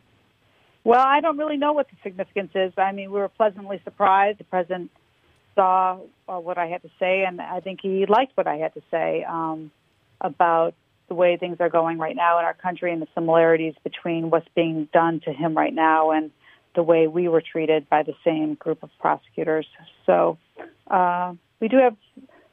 Well, 0.83 1.03
I 1.03 1.19
don't 1.19 1.39
really 1.39 1.57
know 1.57 1.73
what 1.73 1.89
the 1.89 1.95
significance 2.03 2.51
is. 2.53 2.73
I 2.77 2.91
mean, 2.91 3.11
we 3.11 3.19
were 3.19 3.27
pleasantly 3.27 3.81
surprised. 3.83 4.37
The 4.37 4.43
president 4.43 4.91
saw 5.57 5.99
uh, 6.29 6.39
what 6.39 6.57
I 6.57 6.67
had 6.67 6.83
to 6.83 6.89
say, 6.99 7.25
and 7.25 7.41
I 7.41 7.59
think 7.59 7.79
he 7.81 8.05
liked 8.05 8.37
what 8.37 8.47
I 8.47 8.57
had 8.57 8.73
to 8.75 8.81
say 8.89 9.25
um, 9.27 9.71
about 10.21 10.73
the 11.09 11.15
way 11.15 11.37
things 11.37 11.57
are 11.59 11.69
going 11.69 11.97
right 11.97 12.15
now 12.15 12.39
in 12.39 12.45
our 12.45 12.53
country 12.53 12.93
and 12.93 13.01
the 13.01 13.07
similarities 13.15 13.73
between 13.83 14.29
what's 14.29 14.47
being 14.55 14.87
done 14.93 15.19
to 15.21 15.33
him 15.33 15.55
right 15.55 15.73
now 15.73 16.11
and 16.11 16.31
the 16.75 16.83
way 16.83 17.07
we 17.07 17.27
were 17.27 17.41
treated 17.41 17.89
by 17.89 18.03
the 18.03 18.13
same 18.23 18.53
group 18.53 18.83
of 18.83 18.89
prosecutors. 18.99 19.65
So 20.05 20.37
uh, 20.87 21.33
we 21.59 21.69
do 21.69 21.77
have 21.77 21.95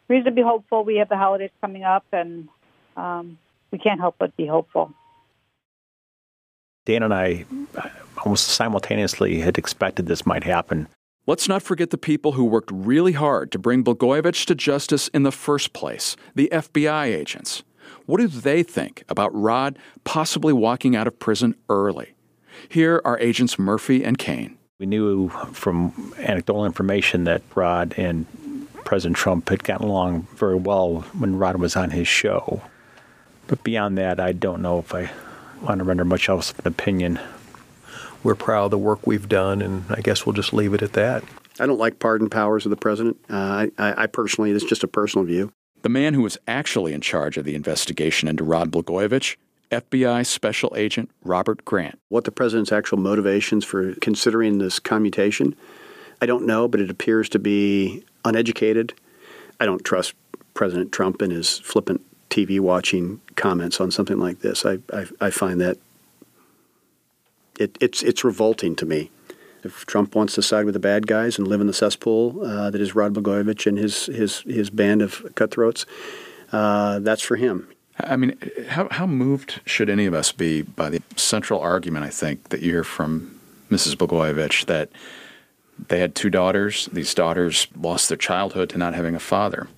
reason 0.09 0.25
to 0.27 0.31
be 0.31 0.43
hopeful. 0.43 0.85
We 0.85 0.97
have 0.97 1.09
the 1.09 1.17
holidays 1.17 1.51
coming 1.61 1.85
up, 1.85 2.05
and 2.13 2.49
um, 2.97 3.39
we 3.71 3.79
can't 3.79 4.01
help 4.01 4.17
but 4.19 4.37
be 4.37 4.47
hopeful. 4.47 4.93
Dan 6.87 7.03
and 7.03 7.15
I 7.15 7.45
almost 8.25 8.49
simultaneously 8.49 9.41
had 9.41 9.59
expected 9.59 10.07
this 10.07 10.25
might 10.27 10.45
happen. 10.45 10.87
Let's 11.27 11.49
not 11.49 11.63
forget 11.63 11.89
the 11.89 11.97
people 11.97 12.33
who 12.33 12.45
worked 12.45 12.71
really 12.71 13.13
hard 13.13 13.51
to 13.53 13.59
bring 13.59 13.83
Blagojevich 13.83 14.45
to 14.45 14.55
justice 14.55 15.09
in 15.09 15.23
the 15.23 15.33
first 15.33 15.73
place 15.73 16.17
the 16.35 16.51
FBI 16.53 17.07
agents. 17.07 17.63
What 18.05 18.21
do 18.21 18.29
they 18.29 18.63
think 18.63 19.05
about 19.09 19.35
Rod 19.35 19.79
possibly 20.05 20.53
walking 20.53 20.95
out 20.95 21.07
of 21.07 21.19
prison 21.19 21.55
early? 21.71 22.13
Here 22.69 23.01
are 23.07 23.19
agents 23.21 23.59
Murphy 23.59 24.05
and 24.05 24.19
Kane. 24.19 24.59
We 24.79 24.85
knew 24.85 25.31
from 25.53 26.13
anecdotal 26.19 26.67
information 26.67 27.25
that 27.25 27.41
Rod 27.55 27.95
and 27.97 28.27
President 28.85 29.17
Trump 29.17 29.49
had 29.49 29.65
gotten 29.65 29.87
along 29.87 30.29
very 30.35 30.57
well 30.57 31.07
when 31.19 31.39
Rod 31.39 31.57
was 31.57 31.75
on 31.75 31.91
his 31.91 32.07
show. 32.07 32.61
But 33.47 33.65
beyond 33.65 33.97
that, 33.97 34.21
I 34.21 34.33
don't 34.33 34.61
know 34.61 34.79
if 34.79 34.95
I 34.95 35.11
want 35.63 35.79
to 35.79 35.85
render 35.85 36.05
much 36.05 36.29
else 36.29 36.51
of 36.51 36.59
an 36.59 36.67
opinion. 36.67 37.19
We're 38.25 38.35
proud 38.35 38.65
of 38.65 38.71
the 38.73 38.79
work 38.79 39.07
we've 39.07 39.29
done, 39.29 39.63
and 39.63 39.85
I 39.91 40.01
guess 40.01 40.25
we'll 40.27 40.33
just 40.33 40.53
leave 40.53 40.75
it 40.75 40.83
at 40.83 40.95
that. 40.95 41.23
I 41.61 41.67
don't 41.67 41.79
like 41.79 41.99
pardon 41.99 42.31
powers 42.31 42.67
of 42.67 42.71
the 42.71 42.77
president. 42.77 43.19
Uh, 43.31 43.67
I, 43.79 43.95
I 44.05 44.07
personally, 44.07 44.51
it's 44.51 44.65
just 44.65 44.83
a 44.83 44.89
personal 44.89 45.25
view. 45.25 45.53
The 45.83 45.89
man 45.91 46.15
who 46.15 46.23
was 46.23 46.39
actually 46.49 46.95
in 46.95 47.03
charge 47.03 47.37
of 47.37 47.45
the 47.45 47.55
investigation 47.55 48.27
into 48.27 48.43
Rod 48.43 48.73
Blagojevich, 48.73 49.37
FBI 49.71 50.25
Special 50.25 50.73
Agent 50.77 51.11
Robert 51.23 51.65
Grant. 51.65 51.99
What 52.09 52.25
the 52.25 52.33
president's 52.33 52.73
actual 52.73 52.99
motivations 52.99 53.65
for 53.65 53.95
considering 53.97 54.59
this 54.59 54.79
commutation, 54.79 55.55
I 56.23 56.27
don't 56.27 56.47
know, 56.47 56.67
but 56.67 56.81
it 56.81 56.91
appears 56.91 57.29
to 57.31 57.39
be 57.39 58.03
uneducated. 58.25 58.95
I 59.61 59.67
don't 59.67 59.85
trust 59.85 60.15
President 60.55 60.93
Trump 60.93 61.21
and 61.21 61.31
his 61.31 61.59
flippant 61.59 62.01
TV 62.31 62.59
watching 62.59 63.21
comments 63.37 63.81
on 63.81 63.91
something 63.91 64.19
like 64.19 64.41
this. 64.41 64.65
I, 64.65 64.79
I, 64.93 65.07
I 65.21 65.31
find 65.31 65.61
that 65.61 65.79
it, 67.59 67.77
it's, 67.81 68.03
it's 68.03 68.25
revolting 68.25 68.77
to 68.77 68.87
me. 68.87 69.11
If 69.63 69.87
Trump 69.87 70.15
wants 70.15 70.35
to 70.35 70.43
side 70.43 70.67
with 70.67 70.75
the 70.75 70.81
bad 70.81 71.07
guys 71.07 71.39
and 71.39 71.49
live 71.49 71.61
in 71.61 71.67
the 71.67 71.73
cesspool 71.73 72.45
uh, 72.45 72.71
that 72.71 72.81
is 72.81 72.95
Rod 72.95 73.15
Blagojevich 73.15 73.67
and 73.67 73.79
his, 73.79 74.07
his, 74.07 74.41
his 74.41 74.69
band 74.69 75.01
of 75.01 75.35
cutthroats, 75.35 75.87
uh, 76.53 76.99
that's 76.99 77.23
for 77.23 77.37
him. 77.37 77.69
I 77.99 78.17
mean, 78.17 78.37
how, 78.69 78.89
how 78.91 79.07
moved 79.07 79.61
should 79.65 79.89
any 79.89 80.07
of 80.07 80.15
us 80.15 80.33
be 80.33 80.63
by 80.63 80.91
the 80.91 81.03
central 81.17 81.61
argument, 81.61 82.05
I 82.05 82.11
think, 82.11 82.49
that 82.51 82.61
you 82.61 82.73
hear 82.73 82.85
from 82.85 83.41
Mrs. 83.71 83.95
Blagojevich 83.95 84.67
that 84.67 84.91
they 85.89 86.01
had 86.01 86.15
two 86.15 86.31
daughters. 86.31 86.89
These 86.93 87.15
daughters 87.15 87.69
lost 87.77 88.09
their 88.09 88.19
childhood 88.19 88.71
to 88.71 88.79
not 88.79 88.95
having 88.95 89.15
a 89.15 89.21
father. 89.21 89.69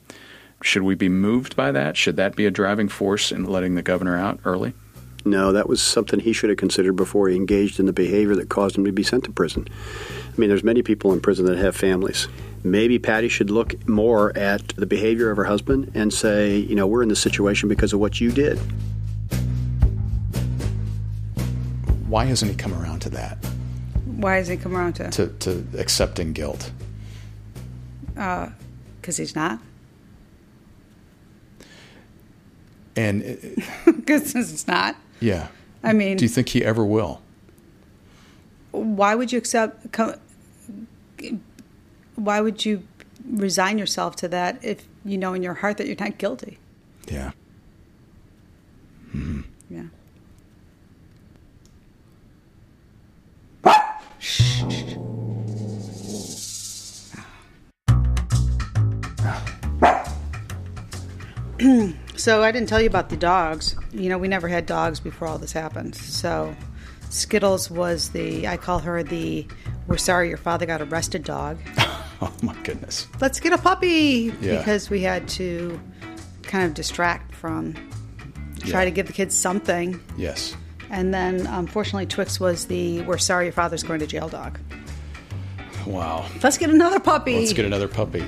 Should 0.63 0.83
we 0.83 0.95
be 0.95 1.09
moved 1.09 1.57
by 1.57 1.73
that? 1.73 1.97
Should 1.97 2.17
that 2.17 2.37
be 2.37 2.47
a 2.47 2.51
driving 2.51 2.89
force 2.89 3.31
in 3.31 3.45
letting 3.45 3.75
the 3.75 3.83
governor 3.83 4.17
out 4.17 4.41
early? 4.45 4.75
No, 5.27 5.51
that 5.51 5.69
was 5.69 5.83
something 5.83 6.21
he 6.21 6.33
should 6.33 6.51
have 6.51 6.57
considered 6.57 6.93
before 6.93 7.29
he 7.29 7.35
engaged 7.35 7.81
in 7.81 7.87
the 7.87 7.93
behavior 7.93 8.37
that 8.37 8.49
caused 8.49 8.79
him 8.79 8.85
to 8.85 8.93
be 8.93 9.03
sent 9.03 9.25
to 9.25 9.33
prison. 9.33 9.67
I 9.69 10.41
mean, 10.41 10.49
there's 10.49 10.63
many 10.63 10.83
people 10.83 11.13
in 11.13 11.21
prison 11.21 11.47
that 11.47 11.59
have 11.59 11.75
families. 11.75 12.29
Maybe 12.63 13.01
Patty 13.01 13.29
should 13.29 13.51
look 13.51 13.89
more 13.89 14.37
at 14.39 14.69
the 14.77 14.87
behavior 14.87 15.29
of 15.33 15.37
her 15.37 15.45
husband 15.45 15.91
and 15.95 16.15
say, 16.15 16.59
you 16.59 16.77
know, 16.77 16.87
we're 16.87 17.03
in 17.03 17.09
this 17.09 17.21
situation 17.21 17.69
because 17.69 17.93
of 17.93 17.99
what 17.99 18.21
you 18.21 18.31
did. 18.31 18.57
Why 22.07 22.27
hasn't 22.27 22.53
he 22.53 22.57
come 22.57 22.73
around 22.73 23.01
to 23.01 23.11
that? 23.11 23.39
Why 24.05 24.37
hasn't 24.37 24.61
he 24.61 24.63
come 24.63 24.77
around 24.77 24.93
to? 24.95 25.11
To, 25.11 25.27
to 25.27 25.67
accepting 25.77 26.35
guilt? 26.35 26.71
Because 28.15 28.49
uh, 29.19 29.23
he's 29.23 29.35
not. 29.35 29.59
And 32.95 33.23
because 33.85 34.37
it's 34.37 34.69
not. 34.69 34.95
Yeah. 35.21 35.49
I 35.83 35.93
mean, 35.93 36.17
do 36.17 36.25
you 36.25 36.29
think 36.29 36.49
he 36.51 36.65
ever 36.65 36.85
will? 36.85 37.23
Why 38.73 39.15
would 39.15 39.33
you 39.33 39.39
accept? 39.39 39.93
Come, 39.93 40.15
why 42.17 42.41
would 42.41 42.65
you 42.65 42.83
resign 43.25 43.79
yourself 43.79 44.17
to 44.17 44.29
that 44.29 44.63
if 44.65 44.87
you 45.05 45.19
know 45.19 45.35
in 45.35 45.43
your 45.43 45.55
heart 45.55 45.77
that 45.79 45.87
you're 45.87 45.97
not 45.99 46.19
guilty? 46.19 46.59
Yeah. 47.09 47.33
Mm-hmm. 49.15 49.43
Yeah. 49.71 49.85
so 62.17 62.43
I 62.43 62.51
didn't 62.53 62.69
tell 62.69 62.81
you 62.81 62.87
about 62.89 63.09
the 63.11 63.17
dogs. 63.17 63.77
You 63.93 64.09
know, 64.09 64.19
we 64.19 64.29
never 64.29 64.49
had 64.49 64.67
dogs 64.67 65.01
before 65.01 65.29
all 65.29 65.39
this 65.39 65.53
happened. 65.53 65.95
So 65.95 66.55
Skittles 67.11 67.71
was 67.71 68.11
the 68.11 68.47
I 68.49 68.57
call 68.57 68.79
her 68.81 69.03
the 69.03 69.47
we're 69.87 69.97
sorry 69.97 70.29
your 70.29 70.39
father 70.39 70.67
got 70.67 70.83
arrested 70.83 71.25
dog. 71.25 71.59
oh 71.79 72.33
my 72.43 72.55
goodness. 72.65 73.07
Let's 73.21 73.41
get 73.41 73.53
a 73.53 73.59
puppy 73.59 74.33
Yeah. 74.41 74.59
because 74.59 74.91
we 74.91 75.01
had 75.03 75.29
to 75.31 75.81
kind 76.43 76.65
of 76.65 76.75
distract 76.75 77.35
from 77.35 77.75
try 78.61 78.81
Yeah. 78.81 78.85
to 78.87 78.91
give 78.91 79.07
the 79.07 79.13
kids 79.13 79.37
something. 79.37 80.01
Yes. 80.17 80.55
And 80.91 81.13
then 81.15 81.47
unfortunately 81.47 82.07
Twix 82.07 82.39
was 82.41 82.67
the 82.67 83.03
we're 83.03 83.19
sorry 83.19 83.47
your 83.47 83.53
father's 83.53 83.83
going 83.83 84.01
to 84.01 84.07
jail 84.07 84.29
dog. 84.29 84.59
Wow. 85.87 86.27
Let's 86.43 86.59
get 86.59 86.71
another 86.71 86.99
puppy. 86.99 87.39
Let's 87.39 87.53
get 87.53 87.65
another 87.65 87.89
puppy. 87.89 88.25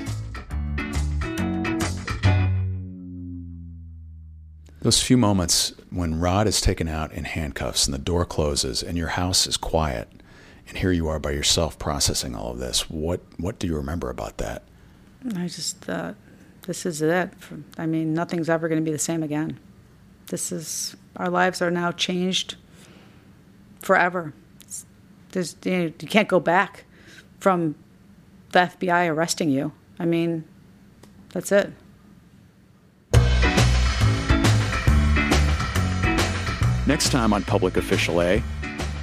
Those 4.89 5.03
few 5.03 5.19
moments 5.19 5.75
when 5.91 6.19
Rod 6.19 6.47
is 6.47 6.63
taken 6.63 6.89
out 6.89 7.13
in 7.13 7.25
handcuffs 7.25 7.85
and 7.85 7.93
the 7.93 7.99
door 7.99 8.25
closes 8.25 8.83
and 8.83 8.97
your 8.97 9.09
house 9.09 9.47
is 9.47 9.59
quiet, 9.59 10.09
and 10.67 10.79
here 10.79 10.93
you 10.93 11.09
are 11.09 11.19
by 11.19 11.33
yourself 11.33 11.79
processing 11.79 12.35
all 12.35 12.53
of 12.53 12.59
this. 12.59 12.89
What 12.89 13.21
what 13.37 13.59
do 13.59 13.67
you 13.67 13.77
remember 13.77 14.09
about 14.09 14.39
that? 14.39 14.63
I 15.37 15.47
just 15.47 15.77
thought, 15.83 16.15
this 16.63 16.87
is 16.87 17.03
it. 17.03 17.31
I 17.77 17.85
mean, 17.85 18.15
nothing's 18.15 18.49
ever 18.49 18.67
going 18.67 18.83
to 18.83 18.85
be 18.85 18.91
the 18.91 18.99
same 18.99 19.23
again. 19.23 19.61
This 20.29 20.51
is 20.51 20.97
our 21.17 21.29
lives 21.29 21.61
are 21.61 21.71
now 21.71 21.93
changed 21.93 22.57
forever. 23.81 24.33
There's 25.33 25.55
you, 25.65 25.71
know, 25.71 25.85
you 26.01 26.09
can't 26.09 26.29
go 26.29 26.41
back 26.41 26.87
from 27.41 27.75
the 28.53 28.61
FBI 28.61 29.11
arresting 29.11 29.51
you. 29.51 29.73
I 29.99 30.07
mean, 30.07 30.45
that's 31.35 31.53
it. 31.53 31.75
Next 36.89 37.11
time 37.11 37.35
on 37.35 37.43
Public 37.43 37.77
Official 37.77 38.23
A, 38.23 38.43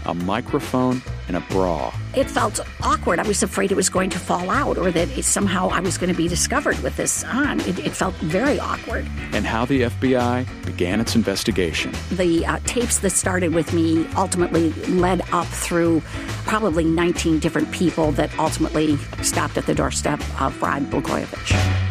a 0.08 0.14
microphone 0.16 1.04
and 1.28 1.38
a 1.38 1.40
bra. 1.42 1.94
It 2.16 2.32
felt 2.32 2.60
awkward. 2.82 3.20
I 3.20 3.28
was 3.28 3.44
afraid 3.44 3.72
it 3.72 3.76
was 3.76 3.90
going 3.90 4.10
to 4.10 4.18
fall 4.18 4.50
out 4.50 4.80
or 4.80 4.90
that 4.90 5.08
somehow 5.24 5.70
I 5.70 5.82
was 5.82 5.96
going 5.96 6.12
to 6.12 6.18
be 6.18 6.28
discovered 6.28 6.80
with 6.80 6.98
this 6.98 7.24
on. 7.26 7.60
It, 7.60 7.78
it 7.78 7.92
felt 7.92 8.16
very 8.16 8.60
awkward. 8.60 9.06
and 9.34 9.46
how 9.46 9.66
the 9.66 9.84
FBI 9.84 10.66
began 10.66 11.00
its 11.00 11.16
investigation. 11.16 11.94
The 12.10 12.44
uh, 12.48 12.60
tapes 12.66 12.98
that 13.02 13.12
started 13.12 13.54
with 13.54 13.72
me 13.72 14.08
ultimately 14.16 14.72
led 14.90 15.22
up 15.32 15.46
through 15.46 16.02
probably 16.48 16.86
19 16.86 17.38
different 17.38 17.72
people 17.72 18.14
that 18.14 18.36
ultimately 18.40 18.98
stopped 19.22 19.60
at 19.60 19.68
the 19.68 19.76
doorstep 19.76 20.20
of 20.42 20.60
Rod 20.60 20.90
Blagojevich. 20.90 21.85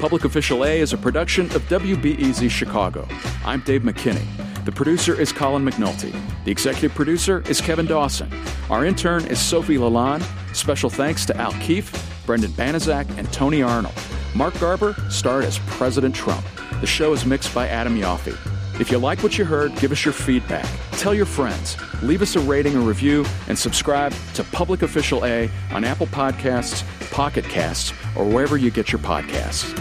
Public 0.00 0.24
Official 0.24 0.64
A 0.64 0.80
is 0.80 0.94
a 0.94 0.96
production 0.96 1.44
of 1.54 1.60
WBEZ 1.68 2.50
Chicago. 2.50 3.06
I'm 3.44 3.60
Dave 3.60 3.82
McKinney. 3.82 4.24
The 4.64 4.72
producer 4.72 5.20
is 5.20 5.30
Colin 5.30 5.62
McNulty. 5.62 6.10
The 6.46 6.50
executive 6.50 6.94
producer 6.94 7.44
is 7.50 7.60
Kevin 7.60 7.84
Dawson. 7.84 8.32
Our 8.70 8.86
intern 8.86 9.26
is 9.26 9.38
Sophie 9.38 9.76
Lalonde. 9.76 10.24
Special 10.56 10.88
thanks 10.88 11.26
to 11.26 11.36
Al 11.36 11.52
Keefe, 11.60 11.92
Brendan 12.24 12.52
Banaszak, 12.52 13.14
and 13.18 13.30
Tony 13.30 13.60
Arnold. 13.60 13.92
Mark 14.34 14.58
Garber 14.58 14.94
starred 15.10 15.44
as 15.44 15.58
President 15.66 16.14
Trump. 16.14 16.46
The 16.80 16.86
show 16.86 17.12
is 17.12 17.26
mixed 17.26 17.54
by 17.54 17.68
Adam 17.68 17.94
Yoffe. 17.98 18.34
If 18.80 18.90
you 18.90 18.96
like 18.96 19.22
what 19.22 19.36
you 19.36 19.44
heard, 19.44 19.76
give 19.76 19.92
us 19.92 20.06
your 20.06 20.14
feedback. 20.14 20.66
Tell 20.92 21.12
your 21.12 21.26
friends. 21.26 21.76
Leave 22.02 22.22
us 22.22 22.34
a 22.34 22.40
rating 22.40 22.74
or 22.74 22.80
review 22.80 23.26
and 23.46 23.58
subscribe 23.58 24.14
to 24.32 24.42
Public 24.42 24.80
Official 24.80 25.22
A 25.26 25.50
on 25.70 25.84
Apple 25.84 26.06
Podcasts, 26.06 26.82
Pocket 27.10 27.44
Casts, 27.44 27.92
or 28.16 28.24
wherever 28.24 28.56
you 28.56 28.70
get 28.70 28.90
your 28.90 28.98
podcasts. 29.00 29.76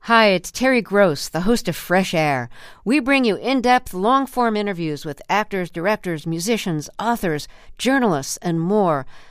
Hi, 0.00 0.26
it's 0.30 0.50
Terry 0.50 0.82
Gross, 0.82 1.28
the 1.28 1.42
host 1.42 1.68
of 1.68 1.76
Fresh 1.76 2.14
Air. 2.14 2.50
We 2.84 2.98
bring 2.98 3.24
you 3.24 3.36
in 3.36 3.60
depth, 3.60 3.94
long 3.94 4.26
form 4.26 4.56
interviews 4.56 5.04
with 5.04 5.22
actors, 5.28 5.70
directors, 5.70 6.26
musicians, 6.26 6.90
authors, 6.98 7.46
journalists, 7.78 8.38
and 8.38 8.60
more. 8.60 9.06